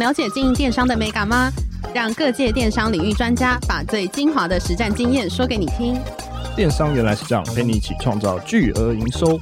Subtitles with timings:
[0.00, 1.52] 了解经营电商的美感吗？
[1.94, 5.94] 让各界电商领域专家把最精华的实战经验说给你听。
[6.56, 9.38] 电商原来是这样，陪你一起创造巨额营收。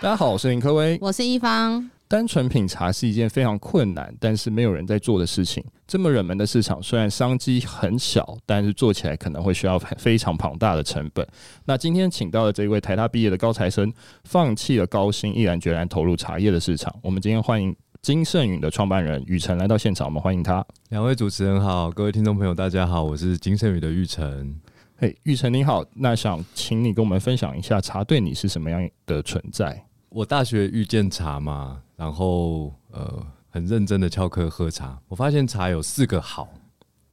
[0.00, 1.88] 大家好，我是林科威，我是一方。
[2.08, 5.64] 单纯品茶是一件非常困难，但是没有人在做的事情。
[5.86, 11.24] 这么热门的市场，虽然商机很小，但是做起来可能会需要非常庞大的成本。
[11.64, 13.92] 那今天请到的这一位台大毕业的高材生，
[14.24, 16.92] 放弃了高薪，毅然决然投入茶叶的市场。
[17.02, 17.74] 我们今天欢迎。
[18.06, 20.64] 京盛允的创办人宇程来到现场，我们欢迎他。
[20.90, 24.60] 两位主持人好，各位听众朋友大家好，我是金盛允的宇程。
[24.96, 29.84] 嘿，玉成你好，那想请你跟我们分享一下茶对你是什么样的存在？
[30.08, 36.48] 我大学遇见茶嘛，然后呃很认真的翘课喝茶，我发现茶有四个好，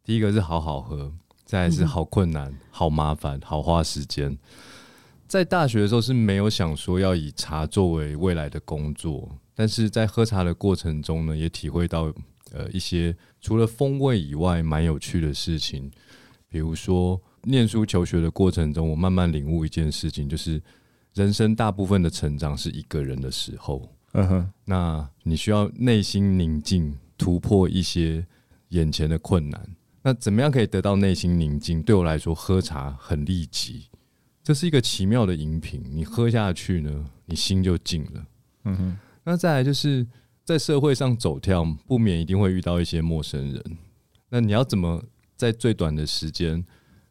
[0.03, 1.11] 第一个是好好喝，
[1.44, 4.38] 再来是好困难、嗯、好麻烦、好花时间。
[5.28, 9.28] 在大学的时候是没有想说要以茶作为未来的工作。
[9.56, 12.14] 但是在喝茶的过程中呢，也体会到
[12.52, 15.92] 呃一些除了风味以外蛮有趣的事情，
[16.50, 20.62] 比如说念书求学的过程中，我慢慢领悟一件事情，就是
[21.14, 28.26] 人生大部分的成长是一个人的时候，嗯哼，那你需要内心宁静，突破一些
[28.70, 29.75] 眼前的困难。
[30.02, 31.81] 那怎么样可以得到内心宁静？
[31.81, 33.88] 对我来说，喝茶很利己，
[34.44, 38.25] 这是一个奇妙的饮品，你喝下去呢，你心就静了，
[38.66, 38.97] 嗯哼。
[39.25, 40.06] 那再来就是
[40.44, 43.78] 在社会上走跳，不免一定会遇到一些陌生人。
[44.29, 45.03] 那你要怎么
[45.35, 46.63] 在最短的时间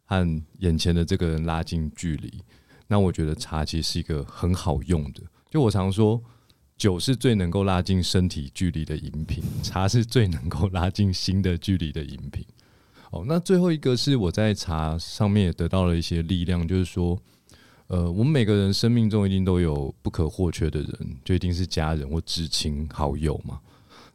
[0.03, 2.41] 和眼前的这个人拉近距离？
[2.87, 5.21] 那我觉得茶其实是一个很好用的。
[5.49, 6.21] 就我常说，
[6.77, 12.45] 酒是最能够拉近身体距离的饮品，茶是最能够拉近心的距离的饮品。
[13.11, 17.19] 哦，那最后一个是我在茶上面也得到了一些力量，就是说。
[17.87, 23.59] 呃，我们每个人生命中一定都有不可或缺的人，就一定是家人或至亲好友嘛。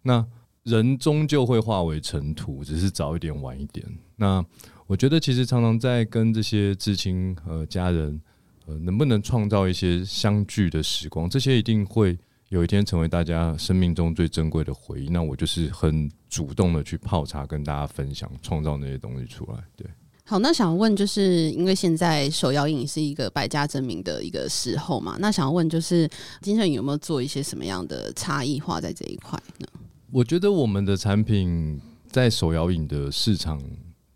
[0.02, 0.24] 那
[0.64, 3.86] 人终究会化为尘土，只是早一点晚一点。
[4.16, 4.44] 那
[4.86, 8.20] 我觉得，其实常常在跟这些至亲和家人，
[8.66, 12.18] 呃，能不能创造一些相聚的时光，这些一定会
[12.48, 15.08] 有一天成为大家生命中最珍贵的回忆。
[15.08, 19.62] 那我就是很主动的去泡茶，跟大家分享，创造那些东西出来。
[19.76, 19.86] 对。
[20.28, 25.16] 好，那想问，就是因为现在手摇饮是一个百家争鸣的一个时候嘛？
[25.20, 26.06] 那想问，就是
[26.42, 29.66] 金盛允有没有做一些什么样的差异化在这一块呢？
[30.10, 31.80] 我觉得我们的产品
[32.10, 33.58] 在手摇饮的市场，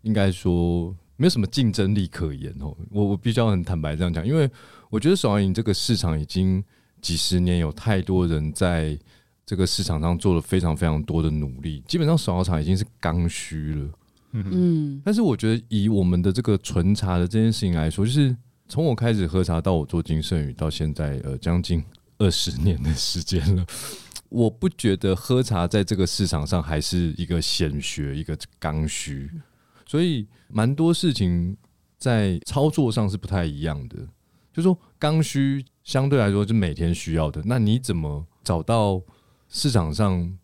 [0.03, 2.77] 应该说没有什么竞争力可言哦。
[2.91, 4.47] 我我必须要很坦白这样讲，因为
[4.91, 6.63] 我觉得手摇饮这个市场已经
[7.01, 8.95] 几十年，有太多人在
[9.47, 13.89] 这个市场上做了非常非常多的努力，基本上手摇茶已经是刚需了。
[14.35, 18.35] 嗯，但是我觉得以我们的这个纯茶的这件事情来说，就是
[18.67, 21.83] 从我开始喝茶到我做金圣宇到现在，呃，将近
[22.17, 23.63] 二十年的时间了，
[24.29, 29.29] 我不觉得喝茶在这个市场上还是一个显学，一个刚需，
[29.85, 31.55] 所以蛮多事情
[31.99, 33.97] 在操作上是不太一样的。
[34.51, 38.99] 就是说刚需相对来说是每天需要的，那你怎么找到
[39.47, 40.37] 市场上？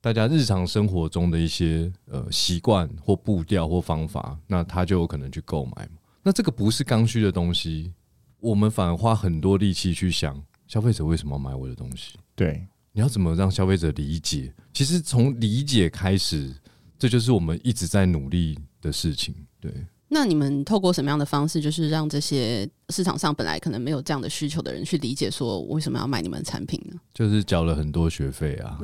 [0.00, 5.98] 大家日常生活中的一些呃习惯或步调或方法，那他就有可能去购买嘛。
[6.22, 7.92] 那这个不是刚需的东西，
[8.38, 12.18] 我们反而花很多力气去想消费者为什么要买我的东西。
[12.34, 14.52] 对，你要怎么让消费者理解？
[14.72, 16.54] 其实从理解开始，
[16.98, 19.34] 这就是我们一直在努力的事情。
[19.60, 19.70] 对。
[20.12, 26.96] 那你们透过什么样的方式，就是让这些市场上本来可能没有这样的需求的人去理解，说为什么要买你们的产品呢？
[27.14, 28.76] 就是缴了很多学费啊。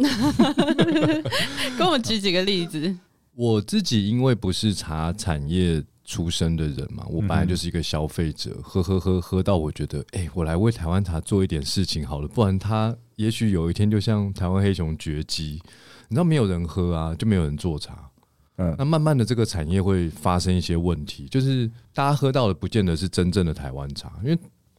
[1.77, 2.97] 跟我举几个例子。
[3.35, 15.61] 我自己因为不是茶产业出身的人嘛，我本来就是一个消费者，喝喝喝喝到我觉得，哎、欸，我来为台湾茶做一点事情好了，不然它也许有一天就像台湾黑熊绝迹，
[16.09, 18.09] 你知道没有人喝啊，就没有人做茶。
[18.57, 24.39] 嗯，那慢慢的这个产业会发生一些问题，就是大家喝到的不见得是真正的台湾茶，因为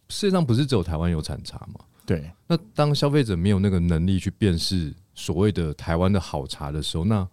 [0.09, 1.81] 世界上不是只有台湾有产茶嘛？
[2.05, 2.31] 对。
[2.47, 7.27] 那当消费者没有那个能力去辨识所谓的台湾的好茶的时候，那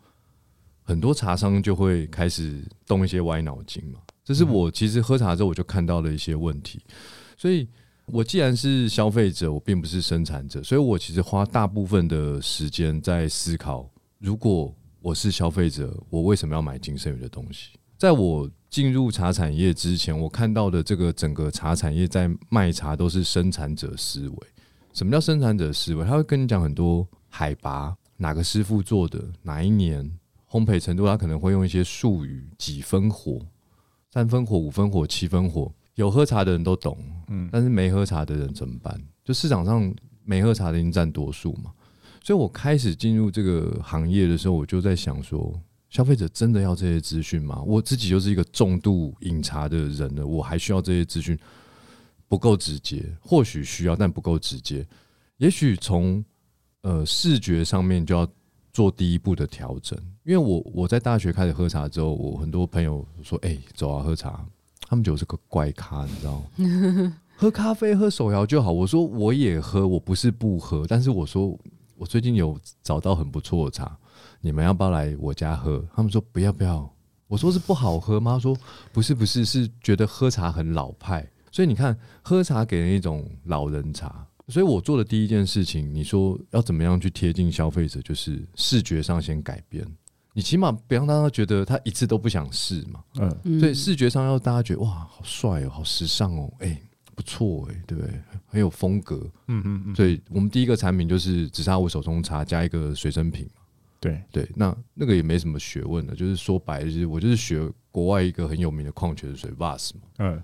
[0.83, 4.01] 很多茶商就会开始动一些歪脑筋嘛。
[4.23, 6.83] 这是我其实喝茶之后我就看到了一些问题，
[7.39, 7.67] 所以
[8.07, 13.89] 我既然是消费者，我并不是生产者，所以我其实花大部分的时间在思考，
[14.19, 17.73] 如果我是消费者，我为什么要买金盛宇的东西？
[17.99, 24.37] 在我进入茶产业之前，我看到的这个整个茶产业在卖茶都是生产者思维。
[24.95, 26.07] 什么叫生产者思维？
[26.07, 30.11] 他会跟你讲很多海拔，哪个师傅做的，哪一年
[30.49, 33.39] 烘焙程度，他可能会用一些术语，几分火。
[34.11, 36.97] 三分火、五分火、七分火，有喝茶的人都懂，
[37.29, 38.99] 嗯，但是没喝茶的人怎么办？
[39.23, 41.75] 就市场上没喝茶的人占多数嘛，
[42.25, 45.55] 所以我开始进入这个行业的时候，我就在想说，
[45.91, 47.63] 消费者真的要这些资讯吗？
[47.63, 51.39] 我自己就是一个重度饮茶的人了，我还需要这些资讯？
[52.27, 54.85] 不够直接，或许需要，但不够直接。
[55.37, 56.25] 也许从
[56.81, 58.29] 呃视觉上面就要。
[58.75, 64.45] 做第一步的调整，因为我我在大学开始喝茶之后，我很多朋友说：“哎、走啊，喝茶。”
[64.89, 67.17] 他们觉得我是个怪咖，你知道吗？
[67.39, 68.73] 喝咖啡、喝手摇就好。
[68.73, 71.57] 我说我也喝，我不是不喝，但是我说
[71.97, 73.97] 我最近有找到很不错的茶，
[74.41, 75.85] 你们要不要来我家喝？
[75.95, 76.89] 他们说不要不要。
[77.27, 78.33] 我说是不好喝吗？
[78.35, 78.57] 他说
[78.93, 81.27] 不是不是，是觉得喝茶很老派。
[81.51, 84.27] 所以你看，喝茶给人一种老人茶。
[84.49, 89.87] 所以我做的第一件事情，你说要怎么样去贴近消费者，就是视觉上先改变。
[90.35, 93.03] 你起码不要让他觉得他一次都不想试嘛。
[93.45, 96.79] 嗯，所以视觉上要大家觉得哇，好帅哦，好时尚哦，哎，
[97.15, 98.13] 不错哎，对不对？
[98.47, 99.17] 很有风格。
[99.49, 99.95] 嗯嗯嗯。
[99.95, 103.49] 所以我们第一个产品就是紫砂壶手冲茶加一个随身瓶。
[104.01, 110.01] 对对，那那个也没什么学问的，就是说白了，就是我就是学国外一个很有名的矿泉水 Vase 嘛。
[110.19, 110.43] 嗯，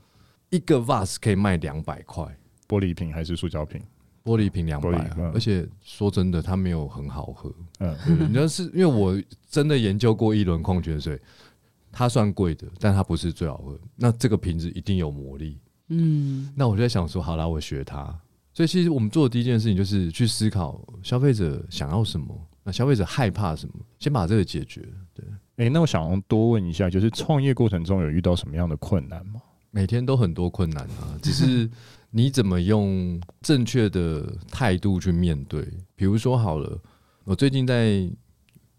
[0.49, 2.25] 一个 Vase 可以卖两百块。
[2.67, 3.83] 玻璃瓶还是塑胶瓶？
[4.25, 7.53] 玻璃瓶两百，而且说真的，它没有很好喝。
[7.81, 7.95] 嗯，
[8.33, 9.21] 你要是因为我
[9.51, 11.21] 真的研究过一轮矿泉水，
[11.91, 13.79] 它算贵的，但它不是最好喝。
[13.97, 15.59] 那这个瓶子一定有魔力。
[15.91, 18.19] 嗯，那我就在想说，好啦，我学他。
[18.55, 22.35] 所以其实我们做的第一件事情就是去思考消费者想要什么，
[22.65, 24.81] 那消费者害怕什么，先把这个解决。
[25.13, 25.25] 对，
[25.57, 29.41] 哎、欸，那我想多问一下，就是创业过程中有遇到什么样的困难吗？
[29.71, 31.71] 每天都很多困难啊，只是。
[32.13, 35.63] 你怎么用正确的态度去面对？
[35.95, 36.77] 比如说好了，
[37.23, 38.17] 我最近在，因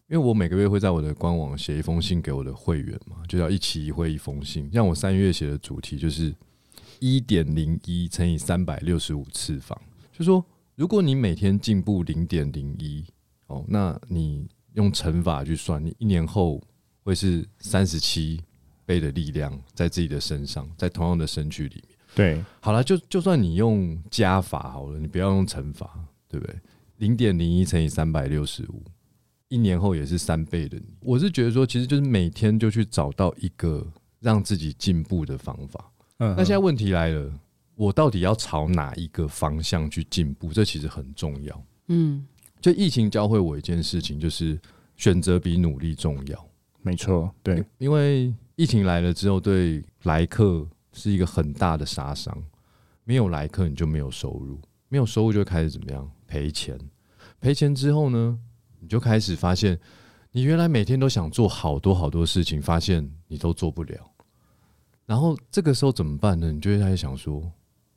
[0.09, 4.69] 为我每个月会在我的官网写一封信给我的会员嘛，就要一期一会一封信。
[4.73, 6.35] 像我三月写的主题就是
[7.01, 9.75] 一点零一乘以三百六十五次方，
[10.13, 10.45] 就说
[10.75, 13.03] 如果你每天进步零点零一
[13.47, 16.61] 哦，那你用乘法去算，你一年后
[17.01, 18.39] 会是三十七
[18.85, 21.97] 倍的力量在自己的身上，在同样的身躯里面。
[22.13, 26.55] 对，好了，就就算你用加法好了，你不要用乘法，对不对？
[26.97, 28.83] 零点零一乘以三百六十五，
[29.47, 30.95] 一年后也是三倍的你。
[30.99, 35.91] 我是觉得说，其实就是每天就去找到一个让自己进步的方法。
[36.21, 37.31] 嗯，那现在问题来了，
[37.75, 40.53] 我到底要朝哪一个方向去进步？
[40.53, 41.63] 这其实很重要。
[41.87, 42.25] 嗯，
[42.61, 44.59] 就疫情教会我一件事情，就是
[44.95, 46.47] 选择比努力重要。
[46.81, 50.67] 没错，对，因为疫情来了之后，对来客。
[50.93, 52.37] 是一个很大的杀伤，
[53.05, 54.59] 没有来客你就没有收入，
[54.89, 56.11] 没有收入就会开始怎么样？
[56.27, 56.77] 赔钱，
[57.39, 58.37] 赔钱之后呢，
[58.77, 59.79] 你就开始发现，
[60.33, 64.10] 你原来每天都想做好多好多事情，发现你都做不了。
[65.11, 66.53] 然后这个时候怎么办呢？
[66.53, 67.43] 你就会开始想说，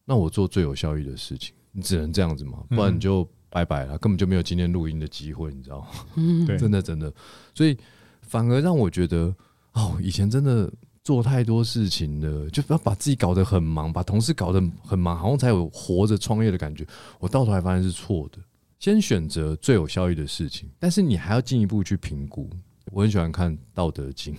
[0.04, 5.88] 那我做最有效益的事情，你只能这样子嘛，不然你就拜拜了，根本就没有今天录音的机会，你知道吗？
[6.44, 7.14] 对，真的真的，
[7.54, 7.78] 所以
[8.23, 9.33] 反而让我觉得，
[9.75, 10.68] 哦，以前真的。
[11.04, 16.83] 做太多事情了，就不要把自己搞得很忙，把同事搞得很忙，好像才有活着创业的感觉。
[17.18, 18.38] 我到头来发现是错的。
[18.78, 22.49] 先选择最有效益的事情，但是你还要进一步去评估。
[22.93, 24.37] 我很喜欢看《道德经》，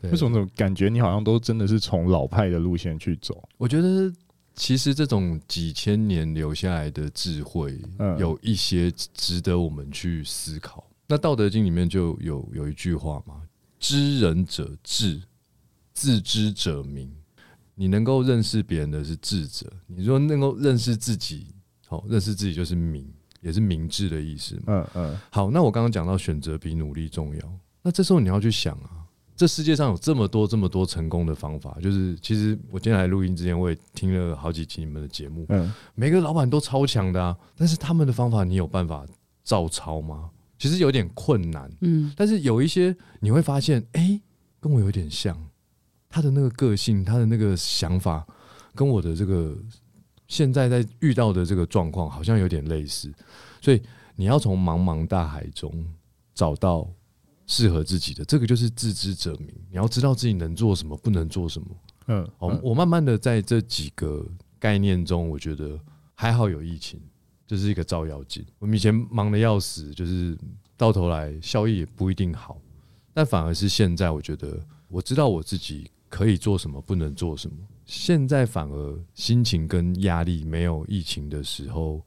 [0.10, 3.48] 为什么感觉你好像都真的是从老派的路线去走？
[3.56, 4.12] 我觉得
[4.54, 7.80] 其实这种几千年留下来的智慧，
[8.18, 10.84] 有一些值得我们去思考。
[11.06, 13.42] 那《道德经》里面就有有一句话嘛。
[13.78, 15.22] 知人者智，
[15.92, 17.12] 自知者明。
[17.78, 21.48] 你能够认识别人的是智者，你说能够认识自己，
[21.86, 23.06] 好，认识自己就是明，
[23.40, 24.62] 也是明智的意思嘛。
[24.66, 25.18] 嗯嗯。
[25.30, 27.40] 好，那我刚刚讲到选择比努力重要，
[27.82, 29.04] 那这时候你要去想啊，
[29.36, 39.06] 这世界上有这么多这么多成功的方法，就是其实我今天来录音之前，我也听了好几期你们的节目，嗯，每个老板都超强的啊，但是他们的方法，你有办法
[39.44, 40.30] 照抄吗？
[40.58, 44.18] 其实有点困难，嗯，但是有一些你会发现，哎，
[44.58, 45.38] 跟我有点像，
[46.08, 48.26] 他的那个个性，他的那个想法，
[48.74, 49.54] 跟我的这个
[50.28, 53.12] 现在在遇到的这个状况好像有点类似，
[53.60, 53.80] 所以
[54.14, 55.86] 你要从茫茫大海中
[56.34, 56.88] 找到
[57.46, 59.48] 适合自己的，这个就是自知者明。
[59.70, 61.68] 你要知道自己能做什么，不能做什么。
[62.08, 64.26] 嗯，我我慢慢的在这几个
[64.58, 65.78] 概念中，我觉得
[66.14, 67.00] 还好有疫情，
[67.46, 68.44] 这、就是一个照妖镜。
[68.58, 70.36] 我们以前忙的要死，就是
[70.76, 72.60] 到头来效益也不一定好，
[73.12, 77.56] 但反而是现在，我觉得我知道我自己可以做什么，不能做什么。
[77.86, 82.04] 现在反而心情跟压力没有疫情的时候，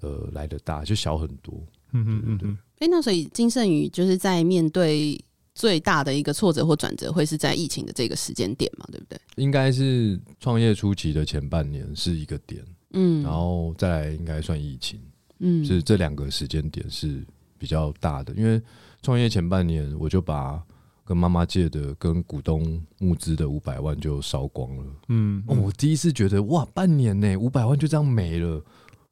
[0.00, 1.54] 呃，来的大，就小很多。
[1.92, 2.58] 嗯嗯嗯嗯。
[2.78, 5.18] 哎，那所以金圣宇就是在面对
[5.54, 8.86] 最大的一个挫折或转折，会是在疫情的这个时间点嘛？
[8.92, 9.18] 对不对？
[9.36, 15.00] 应该是创业初期的前半年是一个点，嗯，然后再来应该算疫情，
[15.38, 17.24] 嗯，是这两个时间点是
[17.58, 18.34] 比较大的。
[18.34, 18.60] 因为
[19.02, 20.62] 创业前半年，我就把
[21.06, 28.60] 跟妈妈借的、跟股东募资的五百万就烧光了，嗯，嗯，哦，我第一次觉得哇，半年呢五百万就这样没了。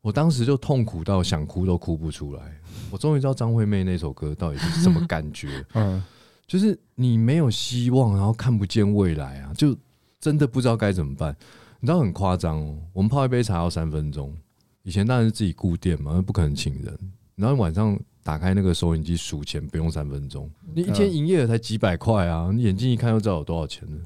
[0.02, 2.60] 我当时就痛苦到想哭都哭不出来。
[2.90, 5.64] 我终于知道张惠妹那首歌到底是什么感觉。
[5.72, 6.02] 嗯，
[6.46, 9.74] 就是你没有希望，然后看不见未来啊，就
[10.20, 11.34] 真的不知道该怎么办。
[11.80, 14.36] 你知道很夸张哦，我们泡一杯茶要三分钟。
[14.82, 16.98] 以前当然是自己雇店嘛，不可能请人。
[17.36, 20.50] 然后晚上打开那个收银机数钱，不用三分钟。
[20.74, 23.98] 你一天营业额才几百块啊，你眼睛一看就知道有多少钱了。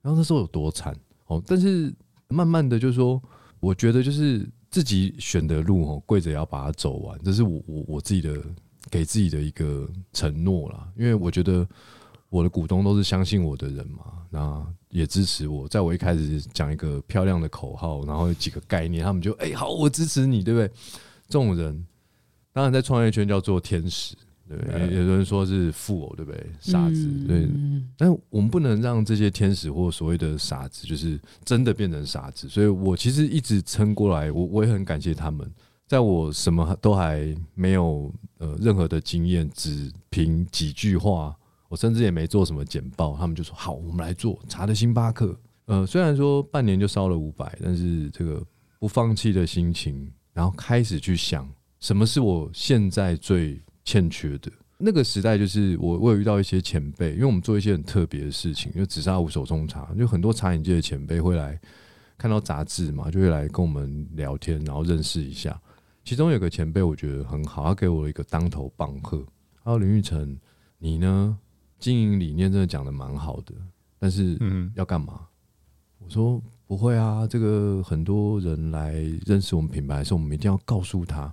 [0.00, 1.94] 然后那时候有多惨哦，但是
[2.28, 3.20] 慢慢的就是说，
[3.60, 4.48] 我觉得就是。
[4.70, 8.42] 自己选的路哦，跪着也要把它走完，这是我我我自己的
[8.90, 10.88] 给自己的一个承诺啦。
[10.96, 11.64] 因为我觉得
[12.28, 15.68] 我的股东都是相信我的人嘛，那也支持我。
[15.68, 20.68] 在我一开始讲一个漂亮的口号，然后有几个概念，他们就哎、欸、好，我支持你，对不对？
[21.28, 21.86] 这种人
[22.54, 24.16] 当然在创业圈叫做天使。
[24.46, 26.46] 对，有人说是富偶，对不对？
[26.60, 27.48] 傻子，对。
[27.96, 32.46] 但我们不能让这些天使或所谓的傻子，就是真的变成傻子。
[32.46, 35.50] 所以我其实一直撑过来，我我也很感谢他们。
[35.86, 41.34] 在我什么都还没有呃任何的经验，只凭几句话，
[41.68, 45.34] 我甚至也没做什么简报，他们就说好，我们来做查的星巴克。
[45.64, 48.44] 呃，虽然说半年就烧了五百，但是这个
[48.78, 51.48] 不放弃的心情，然后开始去想
[51.84, 53.60] 什么是我现在最。
[53.86, 61.60] 欠缺的那个时代，就是我我有遇到一些前辈，因为我们做一些很特别的事情，因为紫砂壶手冲茶，就很多茶饮界的前辈会来
[62.16, 65.60] 看到杂志嘛，就会来跟我们聊天，然后认识一下。
[66.02, 69.22] 其中有个前辈我觉得很好，他给我一个当头棒喝。
[69.62, 70.34] 他说：“林玉成，
[70.78, 71.38] 你呢
[71.78, 73.54] 经营理念真的讲的蛮好的，
[73.98, 75.26] 但是嗯要干嘛？”
[76.00, 78.94] 我说：“不会啊，这个很多人来
[79.26, 81.30] 认识我们品牌的时候，我们一定要告诉他。”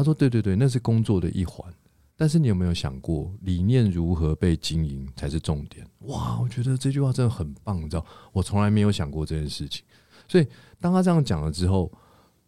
[0.00, 1.70] 他说：“对对对，那是工作的一环。”
[2.16, 5.86] 但是你有没有想过，理念如何被经营才是重点？
[6.06, 9.84] 哇，我觉得这句话真的很棒，你知道，我从来没有想过这件事情。
[10.26, 10.46] 所以
[10.80, 11.92] 当他这样讲了之后，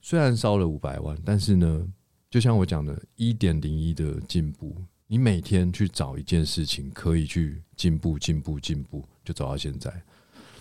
[0.01, 1.87] 虽然烧了五百万，但是呢，
[2.31, 4.75] 就像我讲的，一点零一的进步，
[5.07, 9.93] 你每天去找一件事情可以去进步、进步、进步，就走到现在。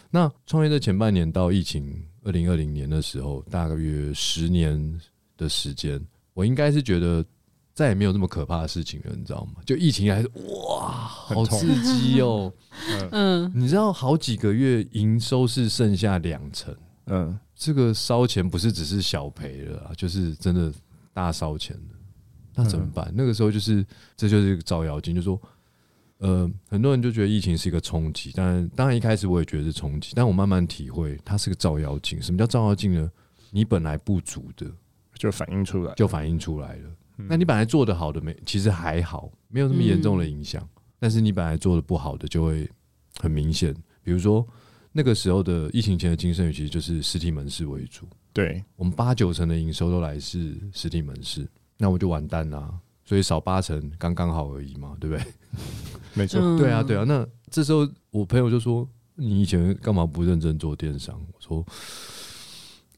[0.09, 4.99] 那创业的前半年到疫情二零二零年的时候，大约十年
[5.37, 7.25] 的时间，我应该是觉得。
[7.73, 9.61] 再也没有那么可怕的事情了，你知道吗？
[9.65, 12.51] 就疫情还是哇，好刺激哦。
[13.11, 20.71] 嗯，你知道好几个月营收是剩下两成，嗯，这个烧钱不是只是小赔了啊，就是真的
[21.13, 21.97] 大烧钱了。
[22.55, 23.09] 那怎么办？
[23.15, 23.83] 那个时候就是
[24.17, 25.41] 这就是一个照妖镜，就是说，
[26.17, 32.21] 呃，很多人就觉得疫情是一个冲击，但当然一开始我也觉得是冲击，但我慢慢体会它是个照妖镜。
[32.21, 33.09] 什么叫照妖镜呢？
[33.49, 34.69] 你本来不足的
[35.21, 36.89] 就反映出来，就反映出来了。
[37.15, 40.63] 那你本来做的好的没，其实还好，没有那么严重的影响。
[40.63, 42.67] 嗯、但是你本来做的不好的就会
[43.19, 43.71] 很明显。
[44.01, 44.43] 比如说
[44.91, 48.07] 那个时候的疫情前的金盛宇，其实就是实体门市为主。
[48.33, 51.47] 对，我们八九成的营收都来自实体门市，
[51.77, 52.73] 那我就完蛋啦。
[53.05, 55.23] 所以少八成刚刚好而已嘛，对不对？
[56.15, 57.03] 没错，对啊，对啊。
[57.07, 61.63] 那这时候我朋友就说：“你以前干嘛不认真做电商？”我说。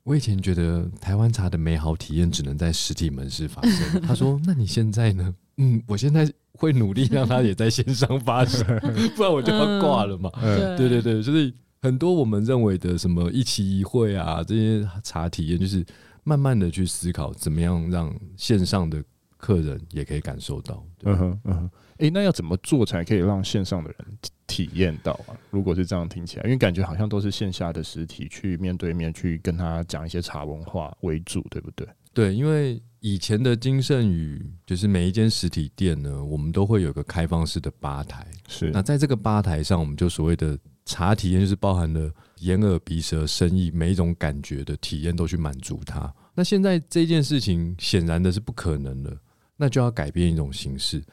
[0.04, 4.02] 我以前觉得台湾茶的美好体验只能在实体门市发生。
[4.02, 8.66] 他说：“那你现在呢？” 嗯，我现在会努力让它也在线上发生，
[9.16, 10.30] 不然我就要挂了嘛。
[10.42, 15.86] 嗯、对对对，就是很多我们认为的什么一期一会啊，这些茶体验，就是
[16.24, 19.02] 慢慢的去思考怎么样让线上的
[19.38, 20.84] 客人也可以感受到。
[21.04, 21.70] 嗯哼，嗯哼。
[21.98, 24.08] 诶，那要怎么做才可以让线上的人
[24.54, 25.34] 体验到啊？
[25.50, 31.88] 如果是这样听起来，因为感觉好像都是线下的实体去面对面去跟他讲一些茶文化为主，对不对？
[32.14, 38.28] 对，因为以前的金盛宇就是每一间实体店呢，我们都会有个开放式的吧台。
[38.48, 40.56] 是，那在这个吧台上，我们就所谓的
[40.86, 46.14] 茶体验，就是包含了眼耳鼻舌身意每一种感觉的体验都去满足他。
[46.36, 49.18] 那现在这件事情显然的是不可能了，
[49.58, 51.04] 那就要改变一种形式。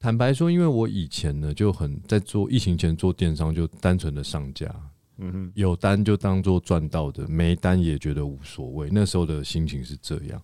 [0.00, 4.72] 坦白说，因为我以前呢就很在做疫情前做电商，就单纯的上架，
[5.16, 8.88] 嗯哼，有单就当做赚到的，没单也觉得无所谓。
[8.92, 10.40] 那时候的心情是这样，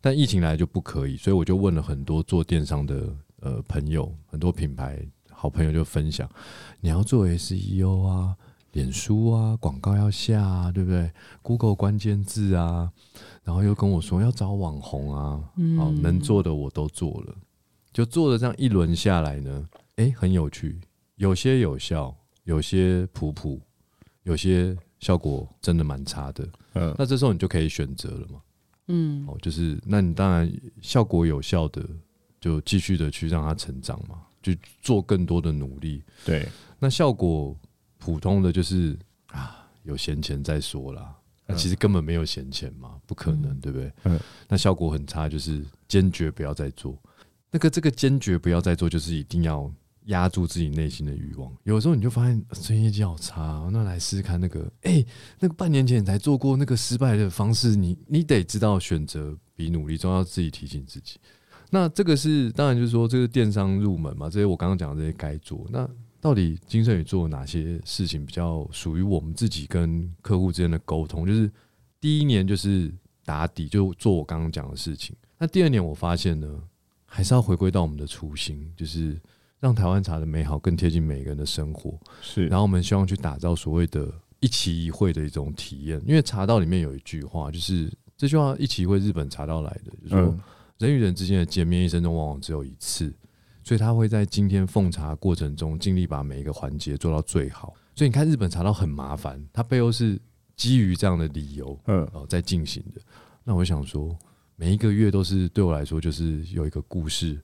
[0.00, 4.98] 但疫情来就不可以，所以我就问了很多做电商的呃朋友，很多品牌
[5.30, 6.26] 好朋友就分享，
[6.80, 8.34] 你要做 SEO 啊，
[8.72, 11.10] 脸书啊，广告要下啊，对不对
[11.42, 12.90] ？Google 关键字啊，
[13.44, 17.34] 然后又跟我说要找网红啊，嗯，好，能做的我都做了。
[17.96, 20.78] 就做了这样一轮下来呢，哎、欸，很有趣，
[21.14, 23.58] 有些有效，有些普普，
[24.24, 26.46] 有些效果真的蛮差的。
[26.74, 28.42] 嗯，那这时候你就可以选择了嘛。
[28.88, 31.82] 嗯，哦，就是那你当然效果有效的，
[32.38, 36.02] 就继续的去让它成长嘛，就做更多的努力。
[36.22, 36.46] 对，
[36.78, 37.58] 那效果
[37.96, 38.94] 普通的就是
[39.28, 41.16] 啊，有闲钱再说啦。
[41.46, 43.90] 那其实根本没有闲钱嘛，不可能，嗯、对不对？
[44.04, 46.94] 嗯，那效果很差，就是坚决不要再做。
[47.56, 49.72] 那个这个坚决不要再做，就是一定要
[50.08, 51.50] 压住自己内心的欲望。
[51.64, 55.02] 有时候你就发现生意绩好差，那来试试看那个，哎，
[55.40, 61.18] 那个半年前你才做过那个失败的方式，你你得知道选择比努力重要，自己提醒自己。
[61.70, 65.66] 那这个是当然就是说这个电商入门嘛，这些我刚刚讲的这些该做。
[65.70, 65.88] 那
[66.20, 71.26] 到底金盛宇做了哪些事情比较属于我们自己跟客户之间的沟通？
[71.26, 71.50] 就是
[72.02, 72.92] 第一年就是
[73.24, 75.16] 打底，就做我刚刚讲的事情。
[75.38, 76.46] 那第二年我发现呢。
[77.16, 79.18] 还是要回归到我们的初心，就是
[79.58, 81.98] 让台湾茶的美好更贴近每个人的生活。
[82.20, 85.98] 是，然后我们希望去打造所谓的一期一会的一种体验。
[86.06, 90.38] 因为茶道里面有一句话，就是这句话一期一会日本茶道来的，就是说
[90.76, 93.10] 人与人之间的见面一生中往往只有一次，
[93.64, 97.72] 所以他会在今天奉茶过程中尽力把每一个环节做到最好。
[97.94, 100.20] 所以你看日本茶道很麻烦，它背后是
[100.54, 103.00] 基于这样的理由，嗯，哦，在进行的。
[103.42, 104.14] 那我想说。
[104.56, 107.34] 每一个月都是对我来说，就是有一个故事，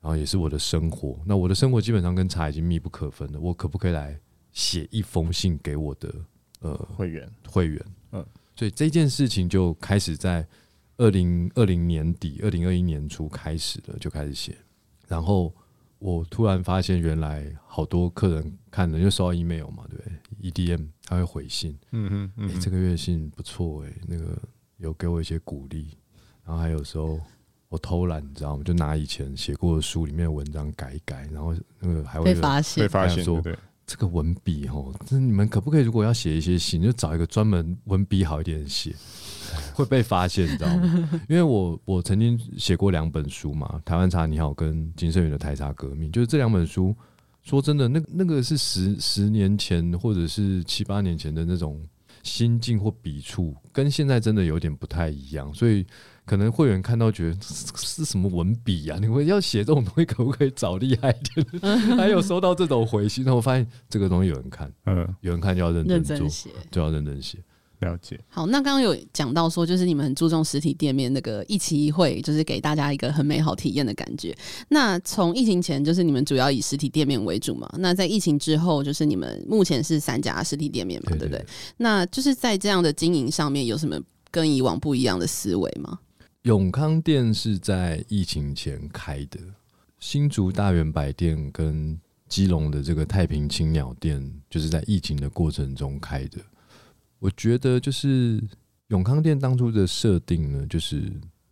[0.00, 1.20] 然后也是我的生活。
[1.26, 3.40] 那我的生活基本上跟茶已经密不可分了。
[3.40, 4.18] 我可不可以来
[4.52, 6.14] 写一封信给我的
[6.60, 7.28] 呃会员？
[7.48, 10.46] 会员，嗯，所以这件事情就开始在
[10.96, 14.56] 二零二零年底、二零二一年初开始了，就开始写。
[15.08, 15.52] 然后
[15.98, 24.40] 我突然发现，原来好多客人看了，因为收到 email 嘛，对不对？EDM 他会回信，嗯哼，哎、欸，这个月信不错，哎，那个
[24.76, 25.88] 有给我一些鼓励。
[26.46, 27.18] 然后还有时候
[27.68, 28.62] 我偷懒，你知道吗？
[28.64, 33.42] 就拿以前写过的书里面的文章改一改，然后那个还会被发现，被发现说
[33.86, 38.94] 这个文笔哦，这你们可不可以如果要写一些信，就找一个专门文笔好一点的写，
[39.74, 41.10] 会被发现，你知道吗？
[41.28, 46.96] 因为我我曾经写过两本书嘛，《台湾茶你好》跟《金圣宇的台茶革命》，就是这两本书，
[47.42, 51.86] 说真的，那那个是十十年前或者是七八年前的那种
[52.22, 55.84] 心境或笔触，跟现在真的有点不太一样，所以。
[56.26, 58.96] 可能会员看到觉得是什么文笔呀？
[59.00, 61.70] 你们要写这种东西，可不可以找厉害一点？
[61.96, 66.28] 还有收到这种回信，然后我发现这个东西有人看，嗯，有人看就要认真做，
[66.70, 67.38] 就要认真写。
[67.80, 68.18] 了解。
[68.28, 74.34] 好，那刚刚有讲到说，就是你们很注重实体店面那个一期一会，就是给大家一个很美好体验的感觉。
[74.68, 77.68] 那从疫情前，就是你们主要以实体店面为主嘛？
[77.78, 81.10] 那在疫情之后，就是你们目前是三家实体店面嘛？
[81.18, 81.44] 对不对？
[81.76, 85.98] 那就是在这样的经营上面，有什么跟以往不一样的思维吗？
[86.44, 89.40] 永康店是在疫情前开的，
[89.98, 96.38] 新竹大圆百店跟基隆的这个太平青鸟店，就是在疫情的过程中开的。
[97.18, 98.46] 我觉得就是
[98.88, 100.96] 永康店当初的设定呢，就是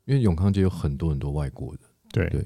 [0.05, 1.81] 因为永康街有很多很多外国人，
[2.13, 2.45] 对对，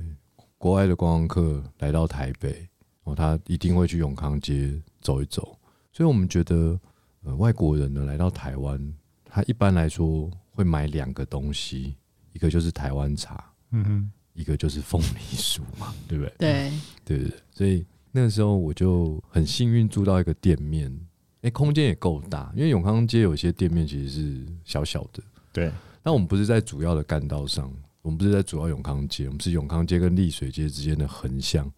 [0.57, 2.65] 国外的观光客来到台北，
[3.03, 5.59] 哦，他一定会去永康街走一走。
[5.93, 6.79] 所以我们觉得，
[7.25, 11.97] 呃，外国人呢来到台湾，他一般来说会买两个东西。
[12.37, 16.35] 一个就是台湾茶，嗯哼，一个就是凤梨酥嘛，对不对？
[16.37, 16.72] 对，
[17.03, 20.92] 对对，所以那个时候我就很幸运租到一个店面，
[21.37, 25.72] 哎、欸，空间也够大，因为永康街有些店面其实是小小的，对。
[26.03, 27.72] 但我们不是在主要的干道上，
[28.03, 31.72] 我们不是在主要永康街，我们是永康街跟丽水街之间的横向，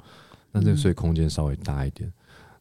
[0.50, 2.12] 那这个所以空间稍微大一点，嗯、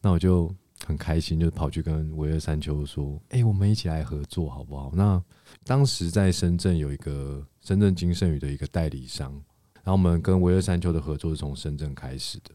[0.04, 0.54] 那我就
[0.88, 4.92] 很开心，就跑去跟维尔山丘说，哎、欸，我们一起来合作好不好？
[4.96, 5.22] 那
[5.66, 7.46] 当时在深圳有一个。
[7.68, 9.30] 深圳金盛宇的一个代理商，
[9.84, 12.52] 然后我们跟维乐山丘的合作是从深圳开始的，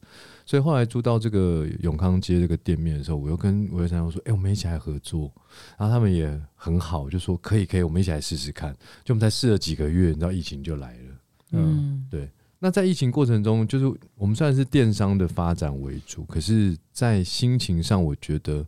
[0.47, 5.31] 所以后来租到这个永康街这个店面的时候，我又跟维乐山丘说：“哎、欸，我们一起来合作。”
[5.77, 11.11] 然后他们也很好，就说：“可以，可以，我们一起来试试看。”就我们才试了几个月，你知道疫情就来了。
[11.51, 12.31] 嗯，对。
[12.65, 18.65] 那在疫情过程中，就是我们虽然是电商的发展为主，可是，在心情上，我觉得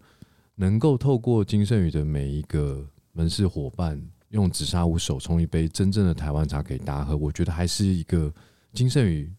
[0.57, 8.35] 能够透过金盛宇的每一个门市伙伴，用紫砂壶手冲一杯真正的台湾茶给大家喝，我觉得还是一个
[8.73, 9.33] 金盛宇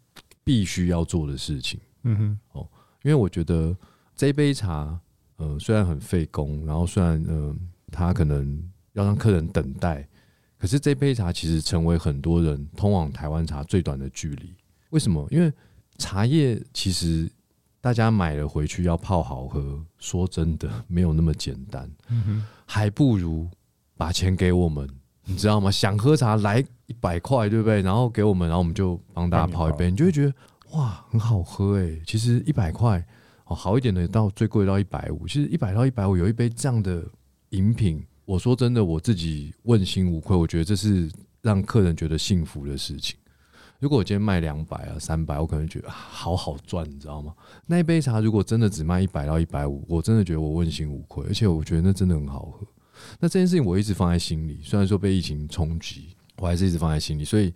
[0.45, 1.77] 必须要做的事情。
[2.03, 2.65] 嗯哼，哦，
[3.03, 3.75] 因为我觉得
[4.15, 4.97] 这杯茶，
[5.35, 7.55] 呃，虽然很费工，然后虽然嗯、呃，
[7.91, 8.63] 它可能
[8.93, 10.07] 要让客人等待。
[10.57, 14.53] 可是这杯茶其实成为很多人通往台湾茶最短的距离。
[14.91, 15.27] 为什么？
[15.29, 15.51] 因为
[15.97, 17.29] 茶叶其实
[17.81, 21.89] 大家买了回去要泡好喝，说真的 没有那么简单。
[22.65, 23.49] 还不如
[23.97, 24.89] 把钱给我们，
[25.25, 25.69] 你知道吗？
[25.69, 27.81] 想喝茶来一百块，对不对？
[27.81, 30.33] 然后给我们，然后我们就帮大家泡一杯，你就会觉得
[30.71, 31.99] 哇，很好喝哎。
[32.07, 33.05] 其实一百块
[33.45, 37.03] 哦，好一点的到最贵到一百五，其实一百到一百五有一杯这样的
[37.49, 38.03] 饮品。
[38.25, 41.09] 我说真的，我自己问心无愧，我觉得这是
[41.41, 43.15] 让客人觉得幸福的事情。
[43.79, 47.35] 如果我今天卖两百啊、三百，我可能觉得好好赚，你知道吗？
[47.67, 52.65] 那一杯茶如果真的只卖一百到一百五，我真的觉得我问心无愧，而且我觉得那真的很好喝。
[53.19, 57.23] 那这件事情我一直放在心里，虽然说被疫情冲击，我还是一直放在心里。
[57.23, 57.53] 所以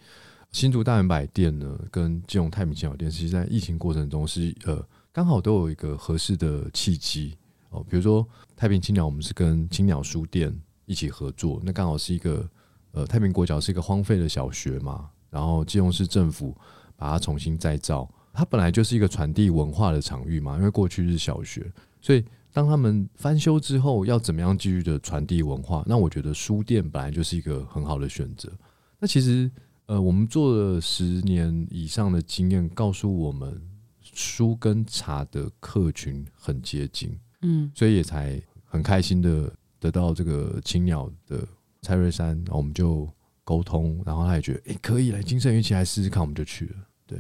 [0.51, 7.35] 新竹大远百店呢，跟金融泰米青鸟店，其实在疫情过程中是呃刚好都有一个合适的契机。
[7.69, 10.53] 哦，比如说太平青鸟，我们是跟青鸟书店
[10.85, 12.49] 一起合作，那刚好是一个
[12.91, 16.55] 呃太平国小是一个荒废的小学嘛，然后基隆市政府
[16.95, 25.83] 把它重新再造，它本来就是一个传递文化的场域嘛，因为过去是小学，所以当他们翻修之后，要怎么样继续的传递文化？
[25.85, 28.51] 那我觉得书店本来就是一个很好的选择。
[28.99, 29.49] 那其实
[29.85, 33.61] 呃，我们做了十年以上的经验，告诉我们
[34.01, 37.17] 书跟茶的客群很接近。
[37.41, 41.47] 嗯，所以也才很开心的得到这个青鸟的
[41.81, 43.07] 蔡瑞山，然后我们就
[43.43, 46.75] 沟通，然后他也觉得哎、欸、可以来金盛宇一起来试试看，我们就去了。
[47.07, 47.17] 对，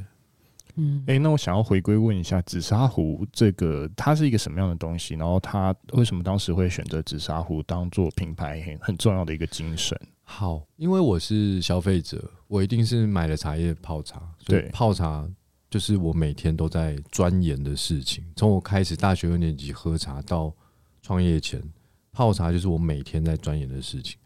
[0.75, 5.15] 嗯，哎、欸，那我想要回归问一下紫砂壶这个它是一个什么样的东西？
[5.15, 9.97] 然后它为什么当时会选择紫砂壶当做品牌很很重要的一个精神？
[10.23, 15.27] 好，因为我是消费者，我一定是买了茶叶泡茶，所以泡茶。
[15.69, 18.23] 就是我每天都在钻研的事情。
[18.35, 20.53] 从我开始大学二年级喝茶到
[21.01, 21.61] 创业前，
[22.11, 24.17] 泡茶就是我每天在钻研的事情。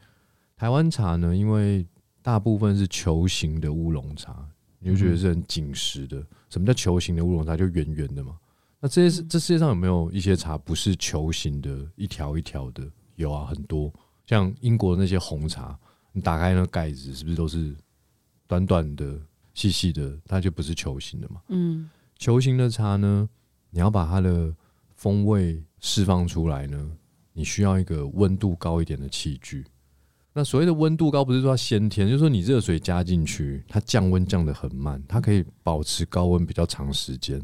[0.55, 1.85] 台湾茶呢，因为
[2.21, 4.47] 大部分是球形的乌龙茶，
[4.79, 6.25] 你就觉得是很紧实的。
[6.49, 7.57] 什么叫球形的乌龙茶？
[7.57, 8.37] 就圆圆的嘛。
[8.79, 12.89] 那这些这世界上有没有一些茶不是球形的，一条一条的？
[13.15, 13.91] 有啊，很多。
[14.25, 15.77] 像英国的那些红茶，
[16.13, 17.75] 你打开那个盖子，是不是都是
[18.47, 19.19] 短短的？
[19.53, 21.41] 细细的，它就不是球形的嘛。
[21.49, 23.29] 嗯，球形的茶呢，
[23.69, 24.53] 你要把它的
[24.95, 26.91] 风味释放出来呢，
[27.33, 29.65] 你需要一个温度高一点的器具。
[30.35, 37.39] 那所谓的温度高，不是说它先天，就是说你热水加进去，它降温降得很慢，它可以保持高温比较长时间。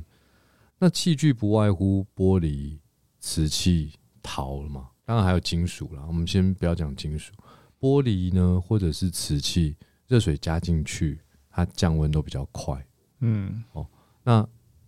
[0.80, 2.80] 那器具不外乎玻璃、
[3.20, 3.94] 瓷器、
[4.24, 6.04] 陶了嘛，当然还有金属啦。
[6.08, 7.32] 我们先不要讲金属，
[7.80, 9.76] 玻璃呢，或者是瓷器，
[10.08, 11.20] 热水加进去。
[11.66, 12.86] 它降温都比较快，
[13.20, 13.86] 嗯，哦，
[14.24, 14.48] 那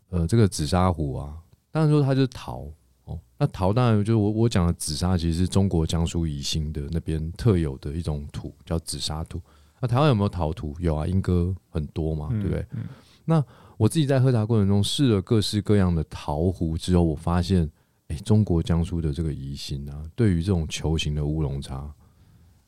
[0.10, 1.38] 呃，这个紫砂壶啊，
[1.71, 2.67] 当然说它就是陶，
[3.05, 9.41] 哦，那陶当然就是我我讲的紫砂，其实是中国江苏宜兴的那边特有的一种土，叫紫砂土。
[9.79, 10.75] 那台湾有没有陶土？
[10.79, 12.60] 有啊，莺歌很多嘛，对不对？
[12.71, 12.84] 嗯嗯、
[13.25, 13.43] 那
[13.77, 17.63] 我自己在喝茶过程中试了各式各样的陶壶之后，我发现，
[18.07, 21.93] 哎、欸，中国江苏的这个宜兴啊，对于这种球形的乌龙茶。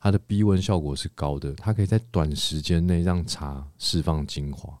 [0.04, 4.78] 它的逼温效果是高的，它可以在短时间内让茶释放精华。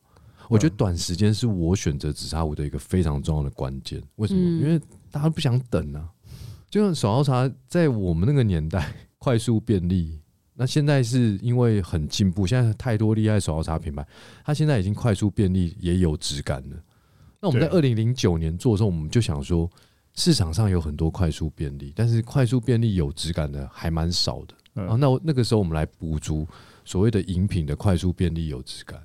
[0.50, 4.02] 我觉得短时间是我选择紫砂壶的一个非常重要的关键。
[4.16, 4.40] 为什么？
[4.60, 4.78] 因为
[5.10, 6.06] 大家不想等啊。
[6.68, 10.20] 就像手摇茶在我们那个年代快速便利，
[10.52, 14.06] 那现在是因为很进步，现在太多厉害手摇茶品牌，
[14.44, 16.76] 它现在已经快速便利也有质感了。
[17.40, 19.70] 那我们在二零零九年做的时候，我们就想说，
[20.12, 24.54] 市场上有很多快速便利，但是快速便利有质感的还蛮少的。
[24.74, 26.46] 那那个时候我们来补足
[26.84, 29.00] 所谓的饮品的快速便利有质感，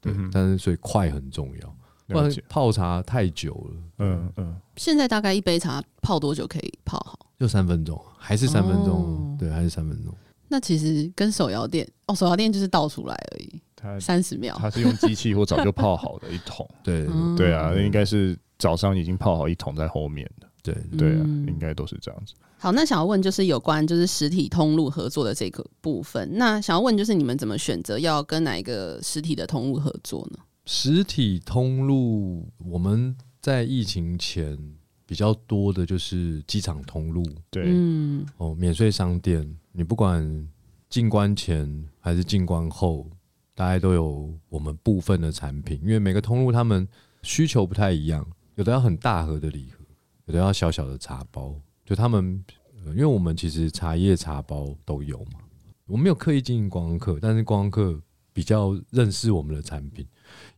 [0.00, 1.76] 对，但是所以快很重要，
[2.08, 3.82] 不然泡茶太久了。
[3.98, 4.56] 嗯嗯。
[4.76, 7.18] 现在大概一杯茶泡多久可以泡好？
[7.38, 9.36] 就三分钟，还是三分钟？
[9.38, 10.14] 对，还是三分钟。
[10.48, 16.68] 那其实跟手摇店哦，手摇店就是倒出来而已，它三十秒，它是用机器或早就泡好的一桶。
[16.82, 17.06] 对
[17.36, 20.48] 对啊，那应该是早上已经泡好一桶在后面的。
[20.62, 22.34] 对对啊，应该都是这样子。
[22.62, 26.28] 好，那想要问就是有关就是实体通路合作的这个部分。
[26.34, 30.38] 那想要问就是你们怎么选择要跟哪一个实体的通路合作呢？
[30.66, 34.58] 实体通路，我们在疫情前
[35.06, 40.46] 比较多的就是机场通路，对，嗯，哦，免税商店，你不管
[40.90, 43.08] 进关前还是进关后，
[43.54, 46.86] 大概都有我们部分的产品，因为每个通路他们
[47.22, 48.24] 需求不太一样，
[48.56, 49.82] 有的要很大盒的礼盒，
[50.26, 51.54] 有的要小小的茶包，
[51.90, 52.40] 就他们，
[52.84, 55.40] 呃，因为我们其实茶叶茶包都有嘛，
[55.86, 58.00] 我没有刻意经营观光客，但是观光客
[58.32, 60.06] 比较认识我们的产品。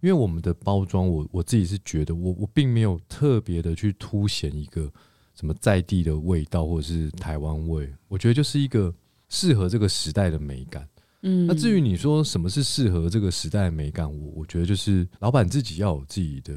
[0.02, 4.92] 因为我们的包装，我我自己是觉得我，我我并没有特别的去凸显一个
[5.34, 7.90] 什么在地的味道，或者是台湾味。
[8.08, 8.94] 我觉得就是一个
[9.30, 10.86] 适合这个时代的美感。
[11.22, 16.52] 嗯，那至于你说什么是适合这个时代的美感，我我觉得就是老板自己要有自己的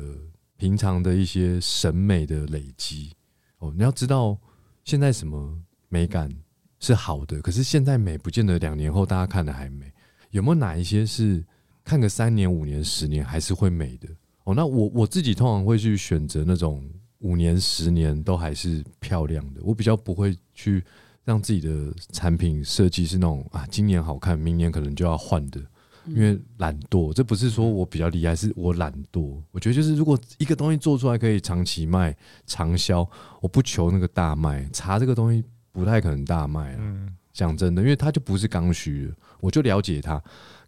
[0.57, 3.13] 平常的一些审美的累积。
[3.59, 4.37] 哦，你要知道
[4.85, 6.29] 现在什么美感
[6.79, 9.91] 是好的，可是现在美不见得两年后大家看的还美。
[10.29, 11.43] 有没有哪一些是？
[11.83, 14.07] 看个三年、五年、十年还是会美的
[14.45, 14.55] 哦。
[14.55, 16.83] 那我我自己通常会去选择那种
[17.19, 19.61] 五年、十年都还是漂亮的。
[19.63, 20.83] 我比较不会去
[21.23, 25.61] 让自己的产品设计是那种啊，今年好看，明年可能就要换的，
[26.07, 27.13] 因为懒惰。
[27.13, 29.41] 这不是说我比较厉害，是我懒惰。
[29.51, 32.15] 我觉得就是如果一个东西做出来可以长期卖、
[32.45, 33.07] 长销，
[33.41, 34.67] 我不求那个大卖。
[34.71, 37.07] 茶这个东西不太可能大卖啊。
[37.33, 40.21] 讲真的，因为它就不是刚需，我就了解它。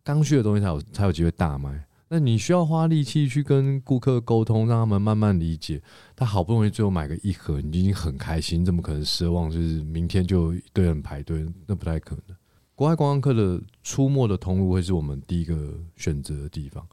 [0.04, 5.82] 刚需的东西才有才有机会大卖，那你需要花力气去跟顾客沟通，让他们慢慢理解。
[6.16, 11.46] 他好不容易最后买个一盒，你已经很开心，怎么可能奢望就是明天就一堆人排队？
[11.66, 12.37] 那不太可能。
[12.78, 16.88] 国外观光客的出没的通路会是我们第一个选择的地方，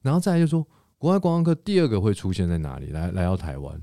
[0.00, 2.86] 然后再来就是说，国外观光客第二个会出现在哪里？
[2.86, 3.78] 来来到台湾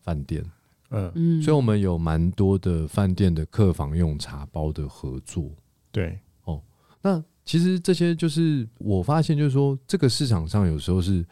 [0.00, 0.42] 饭店，
[0.88, 5.52] 嗯嗯，所以我们有蛮多的饭店的客房用茶包的合作。
[5.92, 6.62] 对，哦，
[7.02, 7.22] 那。
[7.44, 11.24] 其实这些就是我发现，就是说这个市场上有时候是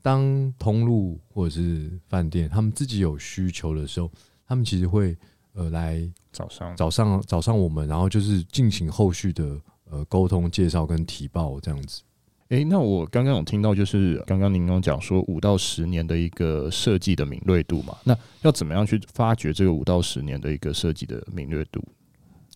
[0.00, 4.08] 当通路或者是饭店，他们自己有需求的时候，
[4.46, 5.18] 他们其实会
[5.56, 12.02] 呃来早上早上早上我们，然后就是进行后续的呃沟通、介绍跟提报这样子。
[12.50, 21.82] 诶，那我刚刚有听到，就是刚刚您刚讲说五到十年的一个设计的敏锐度嘛，那要怎么样去发掘这个五到十年的一个设计的敏锐度？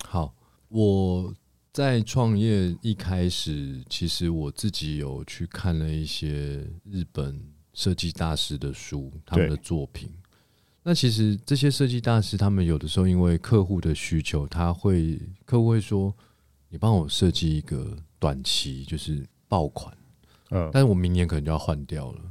[0.05, 0.33] 好，
[0.69, 1.33] 我。
[1.73, 7.41] 在创业一开始，其实我自己有去看了一些日本
[7.73, 10.11] 设计大师的书，他们的作品。
[10.83, 16.13] 那其实这些设计大师，他们有的时候因为客户的需求，他会客户会说
[16.69, 19.95] ：“你帮我设计一个短期，就是爆款，
[20.49, 22.21] 嗯，但是我明年可能就要换掉了。”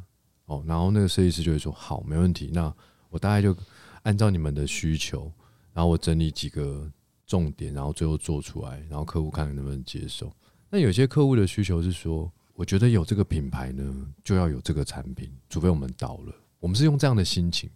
[0.46, 2.74] 哦，然后那个设计师就会说：“好，没问题，那
[3.08, 3.56] 我大概就
[4.02, 5.32] 按照你们的需求，
[5.72, 6.90] 然后我整理几个。”
[7.30, 10.32] 重点，然后最后做出来，然后客户看看能不能接受。
[10.68, 16.34] 那有些客户的需求是说，我觉得有这个品牌呢，就要有这个产品，除非我们倒了。
[16.58, 17.70] 我们是用这样的心情。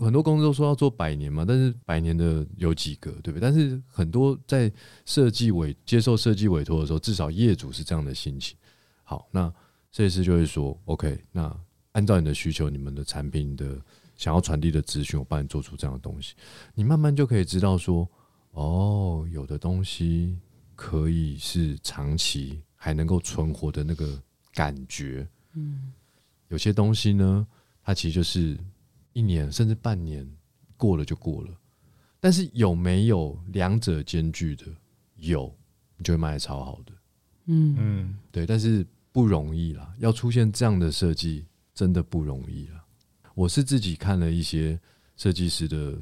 [0.00, 3.40] 很多公司都说要做百年嘛，但是百年的有几个，对不对？
[3.40, 4.72] 但是很多在
[5.04, 8.56] 设计委接受设计委托的时候，至少业主是这样的心情。
[9.04, 9.52] 好，那
[9.92, 11.54] 设计师就会说，OK，那
[11.92, 13.80] 按照你的需求，你们的产品的
[14.16, 16.34] 想要传递的资讯，我帮你做出这样的东西。
[16.74, 18.08] 你慢慢就可以知道说。
[18.52, 20.36] 哦，有的东西
[20.74, 24.20] 可以是长期还能够存活的那个
[24.52, 25.92] 感觉，嗯，
[26.48, 27.46] 有些东西呢，
[27.80, 28.58] 它其实就是
[29.20, 30.26] 一年甚至半年
[30.76, 31.48] 过了就过了。
[32.18, 34.64] 但是有没有两者兼具的？
[35.16, 35.54] 有，
[35.96, 36.92] 你就会卖得超好的，
[37.44, 38.46] 嗯嗯，对。
[38.46, 42.82] 但是不容易啦，要出现这样的设计真的不容易啦。
[43.34, 44.80] 我是自己看了一些
[45.16, 45.98] 设计师的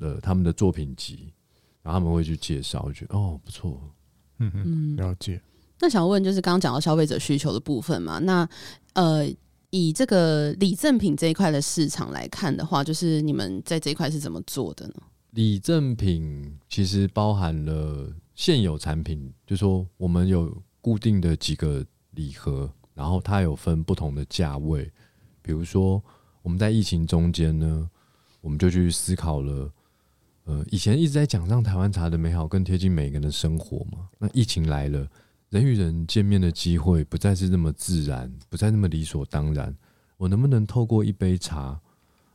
[0.00, 1.32] 呃他们的作品集。
[1.80, 3.80] 然后他们会去介绍，我觉得哦不错，
[4.40, 5.40] 嗯嗯，了解。
[5.80, 8.18] 那想问，就是刚刚讲到消费者需求的部分嘛？
[8.18, 8.46] 那
[8.92, 9.26] 呃，
[9.70, 14.94] 以这个礼赠品这一块的市场来看的话，就是你们在这一块是怎么做的呢？
[15.32, 24.90] 礼赠品其实包含了现有产品，就说我们有固定的几个礼盒，然后它有分不同的价位。
[25.42, 26.02] 比如说
[26.42, 27.90] 我们在疫情中间呢，
[28.40, 29.70] 我们就去思考了。
[30.44, 34.08] 呃，以前一直在讲让台湾茶的美好更贴近每个人的生活嘛。
[34.18, 35.06] 那疫情来了，
[35.50, 39.74] 人与人见面的机会不再是那么自然，不再那么理所当然。
[40.16, 41.80] 我能不能透过一杯茶，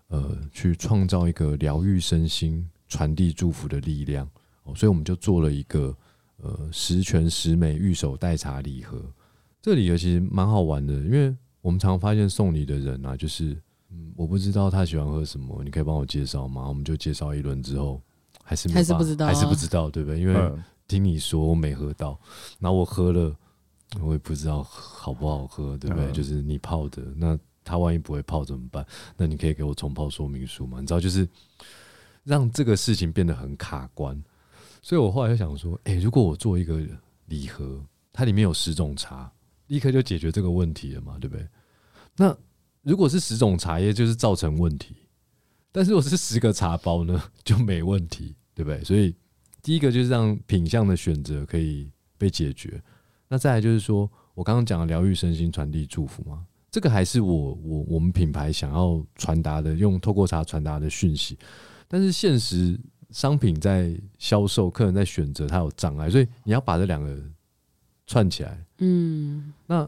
[0.07, 4.29] 呃，去创造一个疗愈身心、传递祝福的力量？
[4.63, 5.95] 哦，所以我们就做了一个
[6.37, 9.03] 呃十全十美玉手代茶礼盒。
[9.61, 13.61] 这个礼盒其实蛮好玩的，因为我们常常发现送礼的人啊，就是。
[13.95, 16.67] 嗯，我不知道他喜欢喝什么，你可以帮我介绍吗？
[16.67, 18.01] 我们就介绍一轮之后，
[18.43, 20.19] 还是还是不知道，还是不知道，对不对？
[20.19, 20.33] 因为
[20.93, 22.19] 听你说我没喝到，
[22.59, 23.35] 然后我喝了
[23.99, 26.05] 我也不知道好不好喝，对不对？
[26.05, 28.85] 嗯、就是你泡的，那他万一不会泡怎么办？
[29.17, 30.79] 那你可以给我重泡说明书吗？
[30.79, 31.27] 你知道，就是
[32.23, 34.21] 让这个事情变得很卡关。
[34.81, 36.79] 所以我后来就想说，哎、欸，如果我做一个
[37.25, 39.31] 礼盒，它里面有十种茶，
[39.67, 41.47] 立刻就解决这个问题了嘛，对不对？
[42.15, 42.37] 那
[42.81, 44.93] 如果是十种茶叶，就是造成问题；
[45.71, 48.83] 但是如果是十个茶包呢，就没问题，对不对？
[48.83, 49.15] 所以
[49.63, 52.79] 第一个就是让品相的选择可以被解决。
[53.27, 61.35] 那再来就是说，我刚刚讲的疗愈身心、传递祝福嘛，这个还是我我我们品牌想要传达的，用透过茶传达的讯息。
[61.87, 62.79] 但是现实。
[63.09, 67.15] 商品在销售，客人在选择，它有障碍，所以你要把这两个
[68.07, 68.65] 串起来。
[68.79, 69.87] 嗯，那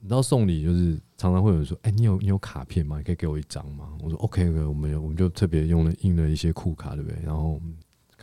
[0.00, 2.98] 你知道送礼就是常常会有人说：“哎、欸，你有你有卡片吗？
[2.98, 7.18] 你可以给我一张吗？”我说：“OK OK，我们有，我们就特别用了印了一些库卡，对不对？
[7.24, 7.58] 然后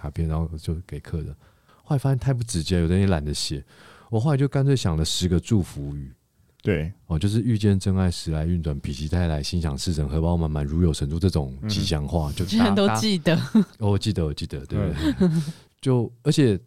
[0.05, 1.35] 卡片，然后就给客人。
[1.83, 3.63] 后来发现太不直接，有的人也懒得写。
[4.09, 6.13] 我后来就干脆想了十个祝福语。”
[6.61, 13.35] 对哦，就是遇见真爱，时来运转，否极泰来，心想事成，荷包满满，如有神助，这种吉祥话，就居然都记得。
[13.77, 14.93] 哦，我记得，我记得，对不
[15.27, 15.29] 对？
[15.79, 16.59] 就而且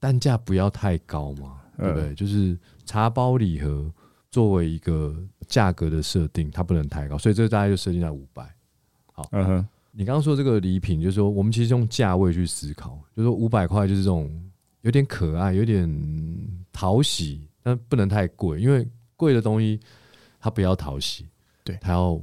[0.00, 2.12] 单价不要太高嘛，对不对？
[2.16, 3.88] 就是茶包礼盒
[4.32, 8.52] 作为一个价格的设定，它不能太高，所以这个大概就设定在五百。
[9.12, 14.30] 好，嗯哼，你刚刚说这个礼品，就是说我们其实用价位去思考，就是说五百块就是这种
[14.82, 15.88] 有点可爱、有点
[16.72, 18.86] 讨喜，但不能太贵，因为。
[19.18, 19.80] 贵的东西，
[20.38, 21.26] 它不要讨喜，
[21.64, 22.20] 对，它要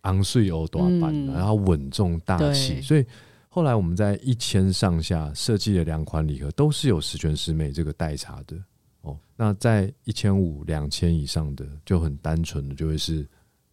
[0.00, 2.80] 昂税欧多版，嗯、然后稳重大气。
[2.80, 3.06] 所以
[3.48, 8.56] 后来我们在一千上下设计了两款礼盒，都是有十全十美这个代茶的
[9.02, 9.16] 哦。
[9.36, 13.24] 那在一千五、两千以上的就很单纯的，就会是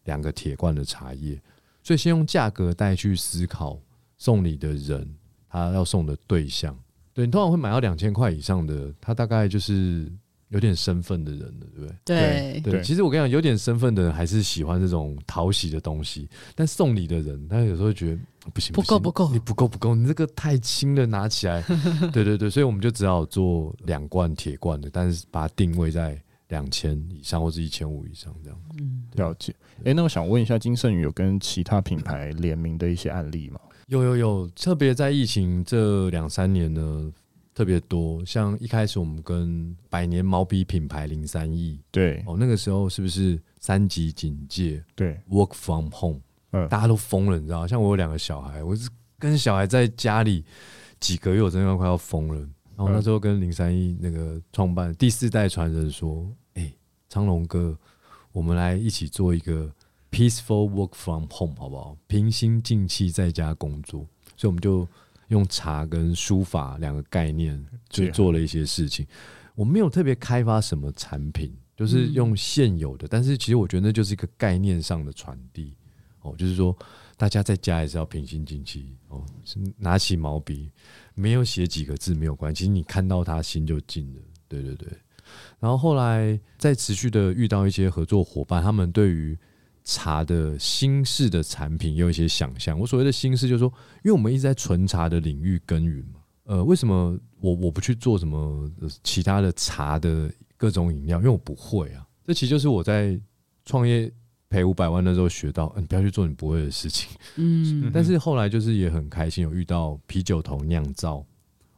[0.04, 1.42] 两个铁罐的茶叶。
[1.84, 3.80] 所以先用价格带去思考
[4.18, 5.08] 送礼的人，
[5.50, 6.78] 他要送的对象。
[7.14, 10.12] 对，你通常会买到两千块以上的，他大概就是。
[10.52, 11.96] 有点身份的人了，对不对？
[12.04, 16.28] 对对，其实我跟你讲，有点身份的人还是喜欢这种讨喜的东西。
[16.56, 18.20] 但送礼的人，他有时候觉得
[18.52, 21.62] 不行，不够不够，你不够不够，你这个太轻了，拿起来。
[22.12, 28.60] 对对对，所以我们就只好做两罐铁罐的，但是把它定位在两千以上或者一千五以上这样。
[28.78, 29.56] 嗯，了解。
[29.86, 33.60] 哎，那我想问一下，金盛宇有跟其他品牌联名的一些案例吗？
[33.88, 37.12] 有有有，特别在疫情这两三年呢。
[37.52, 44.82] 特别多，像一开始我们跟百年毛笔品牌零三亿，对哦，那个时候是不是三级警戒？
[44.96, 47.68] 对，work from home，嗯，大家都疯了，你知道？
[47.68, 50.46] 像我有两个小孩，我是跟小孩在家里
[51.02, 52.48] 几个月，我真的快要疯了。
[52.80, 56.74] 然后那时候跟零三一那个创办第四代传人说：“哎、欸，
[57.10, 57.78] 昌龙哥，
[58.32, 59.72] 我们来一起做一个
[60.10, 61.98] peaceful work from home，好不好？
[62.08, 64.88] 平心静气在家工作。”所以我们就。
[65.30, 69.06] 用茶跟书法两个概念，去做了一些事情。
[69.54, 73.08] 我没有特别开发什么产品，就是用现有的。
[73.08, 75.76] 但是其实我觉得那就是一个概念上的传递
[76.24, 76.76] 哦，就是说
[77.16, 79.24] 大家在家也是要平心静气哦，
[79.78, 80.72] 拿起毛笔，
[81.20, 84.22] 没有写几个字没有关系，其实你看到他心就静了。
[84.48, 84.88] 对对对。
[85.60, 89.38] 然后后来再持续的遇到一些合作伙伴，他们对于
[89.84, 92.80] 茶的新式的产品有一些想象。
[92.80, 93.72] 我所谓的新式，就是说，
[94.04, 96.20] 因为我们一直在纯茶的领域耕耘嘛。
[96.46, 98.68] 呃，为什么我我不去做什么
[99.04, 101.20] 其他的茶的各种饮料？
[101.20, 102.08] 因为我不会啊。
[102.26, 103.20] 这其实就是我在
[103.66, 104.12] 创业
[104.50, 107.10] 赔五百万的时候学到，你不要去做你不会的事情。
[107.36, 107.90] 嗯。
[107.94, 111.24] 但是后来就是也很开心，有遇到啤酒头酿造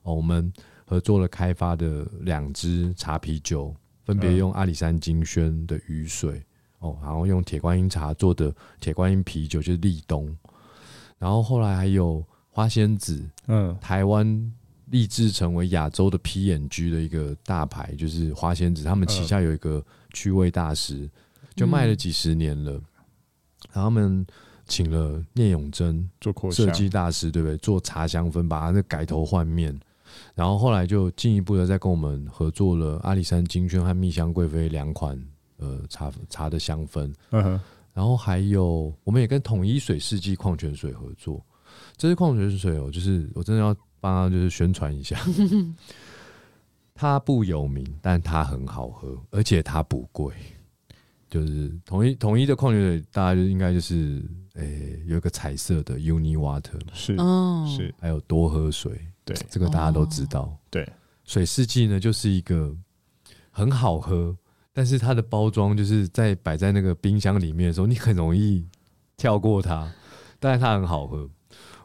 [0.04, 0.52] 哦，我们
[0.86, 6.42] 合作了开发的两支茶啤酒，分别用阿里山金萱的雨水。
[6.80, 10.36] 哦，然后用铁观音茶做的铁观音啤酒就是立冬，
[11.20, 14.52] 然后后来还有花仙子，嗯，台湾
[14.88, 21.08] 立志成为亚洲的 P&G 的一个大牌，就是花仙子，他们旗下有一个趣味大师，
[21.56, 22.72] 就卖了几十年了，
[23.72, 24.26] 然后他们
[24.68, 27.58] 请了聂永贞做设计大师，对不对？
[27.58, 29.78] 做茶香氛，把它那改头换面，
[30.36, 35.22] 然后后来就进一步的再跟我们合作了阿里山金萱和蜜香贵妃两款。
[35.64, 37.14] 呃，茶茶的香氛，
[37.94, 41.40] 然后还有，我们也跟统一水世纪矿泉水合作。
[41.96, 45.20] 这支矿泉水哦，就是我真的要帮他就是宣传一下，
[46.96, 50.34] 它不有名，但它很好喝，而且它不贵。
[51.32, 54.22] 就是统一统一的矿泉水，大家就应该就是，
[54.56, 57.16] 诶、欸，有一个彩色的 Uni Water，是
[57.74, 60.56] 是，还有多喝水，对，这个大家都知道。
[60.70, 60.88] 对，
[61.24, 62.76] 水四季呢，就是一个
[63.50, 64.38] 很好喝。
[64.74, 68.66] 但是它的包装就是在摆在那个冰箱里面的时候，你很容易
[69.18, 69.90] 跳过它。
[70.40, 71.30] 但是它很好喝。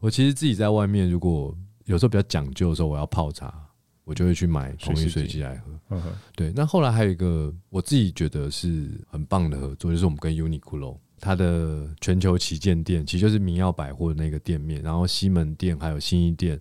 [0.00, 3.65] 我其实自己在外面，如果有时候比较讲究的时候，我要泡茶，
[4.06, 5.72] 我就会去买同一水机来喝。
[5.90, 6.52] 嗯哼，对。
[6.54, 16.60] 那后来还有一个我自己觉得是很棒的合作，就是我们跟 Uniqlo 它的全球旗舰店，其实就是民耀百货的那个店面，然后西门店还有新一店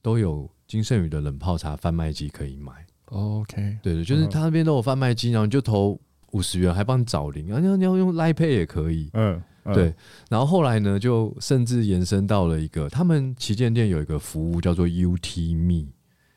[0.00, 2.72] 都有金圣宇的冷泡茶贩卖机可以买。
[3.06, 9.10] OK，对对，就是他那边都有贩卖机，然后你就投五十元，还帮你找零，然后你要用 Line Pay 也可以。
[9.14, 9.94] 嗯，嗯对。
[10.28, 15.92] 然后后来呢，就甚至延伸到了一个，他们旗舰店有一个服务叫做 UT Me。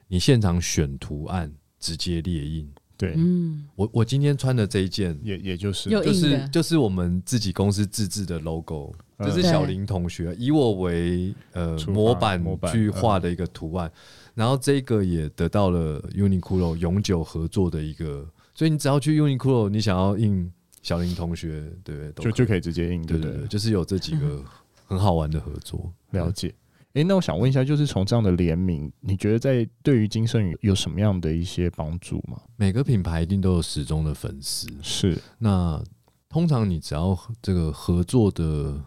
[0.07, 2.69] 你现场选图案，直接列印。
[2.97, 13.91] 对，嗯，我我今天穿的这一件，也也就是就是就是我们自己公司自制的 logo，这是小林同学以我为呃模板去画的一个图案，
[14.33, 20.51] 然后这个也得到了 Uniqlo 永久合作的一个，所以你只要去 Uniqlo，你想要印
[20.81, 22.23] 小林同学，对不对？
[22.23, 24.43] 就就可以直接印，对对对，就是有这几个
[24.87, 26.51] 很好玩的合作，了解。
[26.93, 32.41] 哎、欸，那我想问一下，就是从这样的联名，你觉得在对于金圣宇有什么样的一些帮助吗？
[32.55, 35.21] 每个品牌一定都有始终的粉丝，是。
[35.37, 35.79] 那
[36.27, 38.81] 通常你只要这个合作的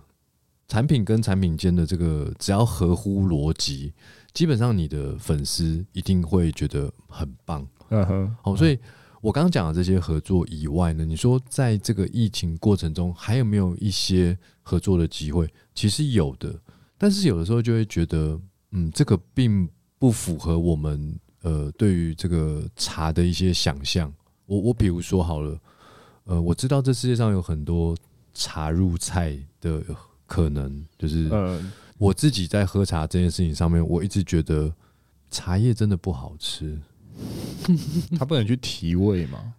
[0.66, 3.92] 产品跟产品间的这个只要合乎逻辑，
[4.32, 7.64] 基本上你的粉丝一定会觉得很棒。
[7.90, 8.36] 嗯哼。
[8.42, 8.76] 好，所以
[9.20, 15.48] 我刚刚讲的这些合作以外呢，你说在这个疫情过程中还有没有一些合作的机会？
[15.76, 16.58] 其实有的。
[17.02, 18.38] 但是有的时候就会觉得，
[18.72, 19.66] 嗯，这个并
[19.98, 24.12] 不符合我们呃对于这个茶的一些想象。
[24.44, 25.58] 我我比如说好了，
[26.24, 27.96] 呃，我知道这世界上有很多
[28.34, 29.82] 茶入菜的
[30.26, 31.30] 可能，就是
[31.96, 34.70] 我自己在喝茶这件事情上面，我一直觉得
[35.30, 36.78] 茶叶真的不好吃。
[38.18, 39.54] 它不能去提味吗？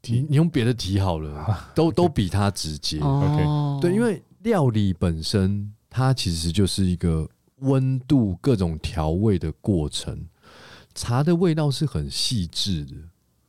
[0.00, 3.00] 提你用别的提好了，都都比它直接。
[3.00, 5.70] OK，对，因为料理本身。
[5.96, 7.26] 它其实就是一个
[7.60, 10.28] 温度、各种调味的过程。
[10.94, 12.92] 茶的味道是很细致的，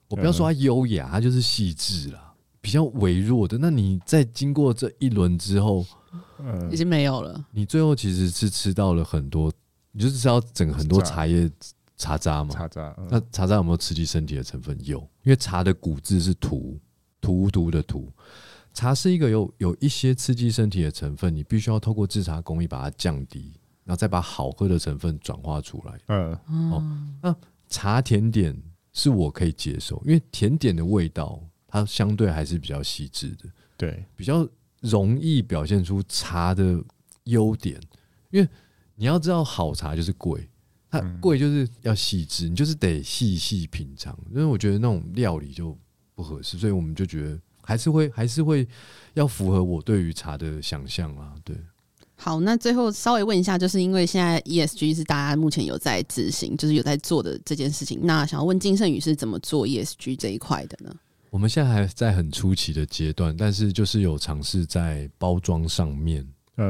[0.07, 3.57] 我不要说它优雅，它就是细致啦，比较微弱的。
[3.57, 5.85] 那你在经过这一轮之后，
[6.39, 7.45] 嗯，已经没有了。
[7.51, 9.51] 你最后其实是吃到了很多，
[9.91, 11.51] 你就是知道整个很多茶叶
[11.97, 12.51] 茶渣嘛。
[12.51, 14.77] 茶渣，那茶渣有没有刺激身体的成分？
[14.85, 16.79] 有，因为茶的骨质是荼，
[17.19, 18.09] 荼毒的荼。
[18.78, 23.51] 茶是一个有有一些刺激身体的成分，你必须要透过制茶工艺把它降低，
[23.84, 25.99] 然后再把好喝的成分转化出来。
[26.09, 26.32] 嗯，
[26.71, 27.36] 哦，那
[27.69, 28.55] 茶甜点
[28.93, 34.47] 是我可以接受，因为甜点的味道它相对还是比较细致的，对，比较
[34.82, 36.80] 容易表现出茶的
[37.23, 37.82] 优点。
[38.30, 38.47] 因为
[38.93, 40.47] 你要知道，好茶就是贵，
[40.88, 44.15] 它贵就是要细致，你就是得细细品尝。
[44.30, 45.75] 因为我觉得那种料理就
[46.13, 47.41] 不合适，所以我们就觉得。
[47.68, 48.65] 还是会还是会
[49.13, 51.53] 要符合我对于茶的想象啊，对。
[52.15, 57.99] 好，那最后稍微问一下，就是因为现在 ESG 是大家目前有在执行，就是有在做的这件事情。
[58.01, 60.95] 那想要问金圣宇是怎么做 ESG 这一块的呢？
[61.30, 66.26] 我们现在还在很初期的阶段，但是就是有尝试在包装上面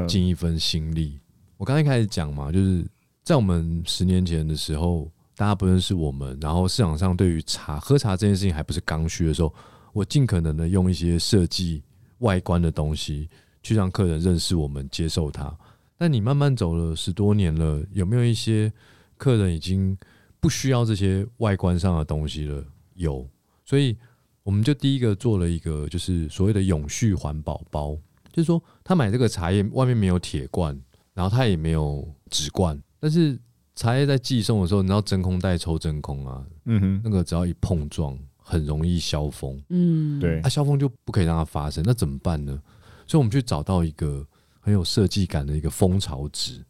[0.08, 1.12] 尽一份心力。
[1.14, 1.20] 嗯、
[1.58, 2.84] 我刚才开始讲嘛，就是
[3.22, 9.54] 在我们十年前的时候，大家不认识我们，然后市场上对于茶喝茶这件事情还不是刚需的时候。
[9.98, 11.82] 我尽可能的用一些设计
[12.18, 13.28] 外观的东西
[13.64, 15.52] 去让客人认识我们、接受它。
[15.96, 18.72] 但你慢慢走了十多年了，有没有一些
[19.16, 19.98] 客人已经
[20.38, 22.64] 不需要这些外观上的东西了？
[22.94, 23.28] 有，
[23.64, 23.96] 所以
[24.44, 27.96] 我们就第一个做了一个，就是所谓的永续环保包，
[28.30, 30.80] 就是说他买这个茶叶外面没有铁罐，
[31.12, 33.36] 然后他也没有纸罐，但是
[33.74, 38.16] 茶叶在寄送的时候，你知道真空袋抽真空啊，嗯哼，那个只要一碰撞。
[38.48, 42.58] 很容易消风，嗯，对，啊，消风就不可以让它发生，那怎么办呢？
[43.06, 44.26] 所以我们去找到一个
[44.58, 46.64] 很有设计感的一个蜂巢纸，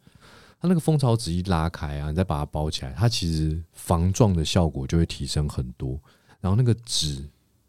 [0.61, 5.97] 它那个蜂巢纸一拉开啊，你再把它包起来，它其实防撞的效果就会提升很多。
[6.41, 7.25] 然后那个纸，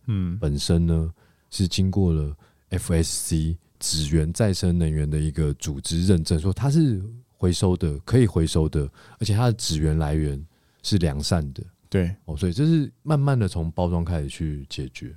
[0.08, 1.14] 嗯，本身呢
[1.52, 2.36] 是经过了
[2.72, 7.00] FSC 纸源再生能源的一个组织认证，说它是
[7.38, 8.90] 回收的，可以回收的，
[9.20, 10.44] 而且它的纸源来源
[10.82, 11.64] 是良善的。
[11.90, 15.16] 对哦，所以这是慢慢的从包装开始去解决。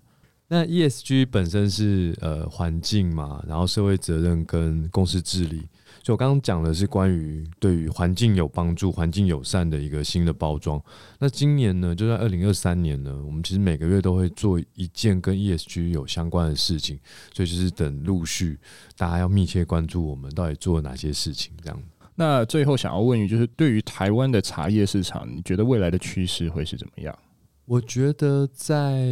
[0.49, 5.67] 那 ESG 本身是呃环境嘛，然后社会责任跟公司治理。
[6.05, 10.83] 所以我刚刚讲的是关于对于环境有帮助、环境友善的一个新的包装。
[11.19, 16.99] 那今年呢，就在二零二三年呢，我们其实每个月都会做一件跟 ESG 有相关的事情，
[17.33, 18.59] 所以就是等陆续
[18.97, 21.83] 大家要密切关注我们到底做了哪些事情，这样。
[22.23, 27.13] 那最后想要问你，就是对于台湾的茶叶市场，你觉得未来的趋势会是怎么样？
[27.65, 29.05] 我觉得在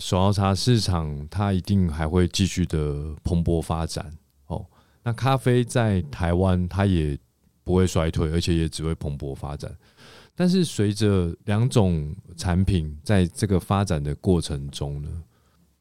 [0.00, 4.12] 手摇茶市场，它一定还会继续的蓬勃发展。
[4.48, 4.66] 哦，
[5.04, 7.16] 那咖啡在台湾，它也
[7.62, 9.72] 不会衰退，而且也只会蓬勃发展。
[10.34, 15.08] 但是随着两种产品在这个发展的过程中呢，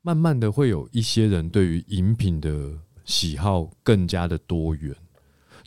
[0.04, 2.72] 慢慢的会有一些人对于饮品的
[3.04, 4.96] 喜好更加的多元。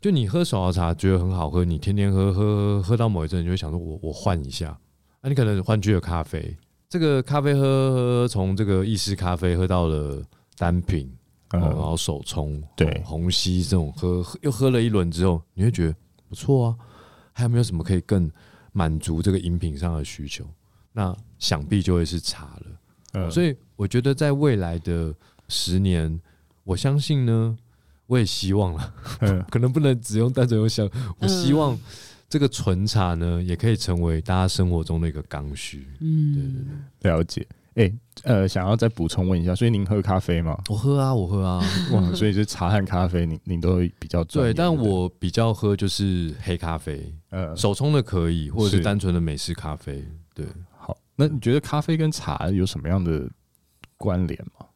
[0.00, 4.78] 就你喝手摇茶觉得很好喝，你天天喝喝喝喝到某一阵，你就会想说我我换一下。
[5.20, 6.56] 那、啊、你可能换去了咖啡，
[6.88, 10.24] 这个咖啡喝喝从这个意式咖啡喝到了
[10.56, 11.12] 单品，
[11.50, 15.94] 然后手冲，对虹吸这种喝又喝了一轮之后，你会觉得
[16.28, 16.76] 不错啊。
[17.32, 18.30] 还有没有什么可以更
[18.72, 20.46] 满足这个饮品上的需求？
[20.92, 22.66] 那想必就会是茶了。
[23.12, 25.14] 嗯，所以我觉得在未来的
[25.48, 26.18] 十年，
[26.64, 27.56] 我相信呢，
[28.10, 30.88] 我也希望了，嗯， 可能不能只用单纯用想，
[31.18, 31.78] 我希望。
[32.28, 35.84] 这个纯茶呢，也可以成为大家生活中的一个刚需。
[35.98, 36.62] 嗯，对对
[37.00, 37.44] 对，了解。
[37.74, 40.56] 哎、欸，呃，想要再补充问一下，所以您喝咖啡吗？
[40.68, 41.60] 我喝啊，我喝啊。
[41.90, 44.22] 哇，所以是茶和咖啡，您您都会比较。
[44.22, 50.04] 对，但我比较喝就是黑咖啡，呃，手冲的可以，或者是单纯的美式咖啡。
[50.32, 50.46] 对，
[50.78, 50.96] 好。
[51.16, 53.28] 那你觉得咖啡跟茶有什么样的
[53.96, 54.66] 关联吗？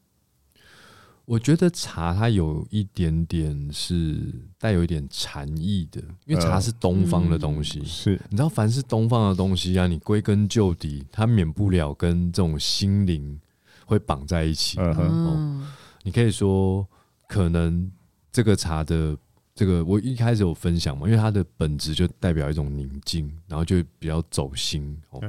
[1.26, 4.20] 我觉得茶它有一点点是
[4.58, 13.40] 带有一点禅意的，因为茶是东方的东西，是你知道，凡是东方的东西啊，你归根究底，它免不了跟这种心灵
[13.86, 14.78] 会绑在一起。
[14.78, 15.66] 嗯，
[16.02, 16.86] 你可以说，
[17.26, 17.90] 可能
[18.30, 19.16] 这个茶的
[19.54, 24.94] 这个，我一开始有分享嘛，因为它的本质就代表一种宁静，然后就比较走心。
[25.08, 25.22] 哦，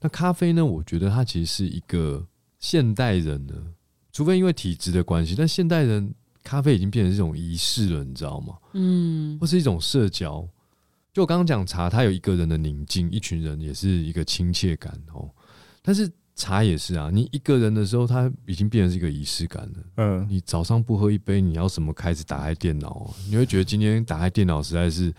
[0.00, 0.64] 那咖啡呢？
[0.64, 2.26] 我觉得它其实是一个
[2.58, 3.54] 现代人呢。
[4.18, 6.12] 除非因为体质的关系，但现代人
[6.42, 8.58] 咖啡已经变成一种仪式了，你知道吗？
[8.72, 10.44] 嗯，或是一种社交。
[11.12, 15.30] 就我刚刚讲茶，它有一个人的宁静，一群人也是一个亲切感哦。
[15.82, 19.74] 但是茶也是啊，你一个人的时候，它已经变成是一个仪式感了。
[19.98, 23.14] 嗯，你早上不喝一杯，你要什么开始打开电脑？
[23.30, 25.14] 你会觉得今天打开电脑实在是，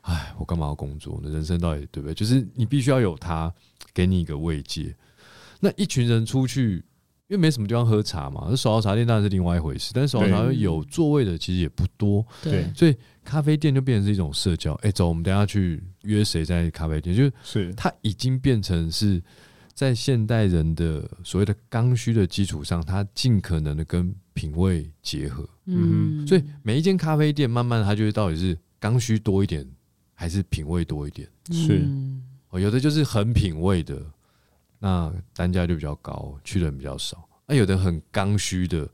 [0.00, 1.30] 哎，我干嘛要工作呢？
[1.30, 2.14] 人生到底对不对？
[2.14, 3.54] 就是你必须要有它
[3.94, 4.92] 给你一个慰藉。
[5.60, 6.82] 那一群人出去。
[7.30, 9.92] 因为没什么地方喝茶嘛，那手摇茶店当然是另外一回事。
[9.94, 14.72] 但是手摇茶有座位的其实也不多，对，所以咖啡店就变成是一种社交。
[14.82, 17.14] 哎、欸，走，我们等下去约谁在咖啡店？
[17.14, 19.22] 就是它已经变成是
[19.72, 25.48] 在现代人的所谓的刚需的基础上，它尽可能的跟品味结合。
[25.66, 29.64] 嗯，所以每一间咖啡店，慢慢它就会到底是刚需多一点，
[30.14, 31.28] 还是品味多一点？
[31.52, 31.88] 是，
[32.48, 34.04] 哦，有的就是很品味的。
[34.80, 37.28] 那单价就比较高，去的人比较少。
[37.46, 38.88] 那有的很刚需的，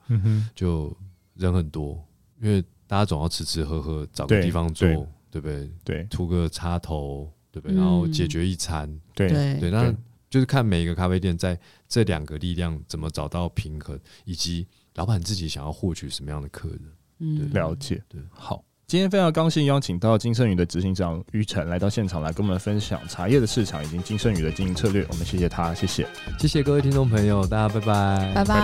[0.54, 0.94] 就
[1.34, 2.04] 人很多，
[2.42, 4.86] 因为大家总要吃吃喝喝，找个地方坐，
[5.30, 5.70] 对不对？
[5.84, 7.76] 对，图个插头，对不对？
[7.76, 9.70] 然后解决一餐，对对。
[9.70, 9.94] 那
[10.28, 11.58] 就是看每一个咖啡店在
[11.88, 16.80] 这两个力量怎么找到平衡，以及老板自己想要获取什么样的客人。
[17.18, 18.02] 嗯，了解。
[18.08, 18.64] 对，好。
[18.88, 25.04] 今天非常高兴邀请到金盛宇的执行长于晨来到现场来跟我们分享茶叶的市场以及金盛宇的经营策略。
[25.10, 26.06] 我们谢谢他，谢谢，
[26.38, 28.44] 谢谢各位听众朋友，大家拜拜，拜拜。
[28.44, 28.60] 拜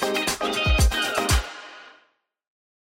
[0.00, 0.13] 拜。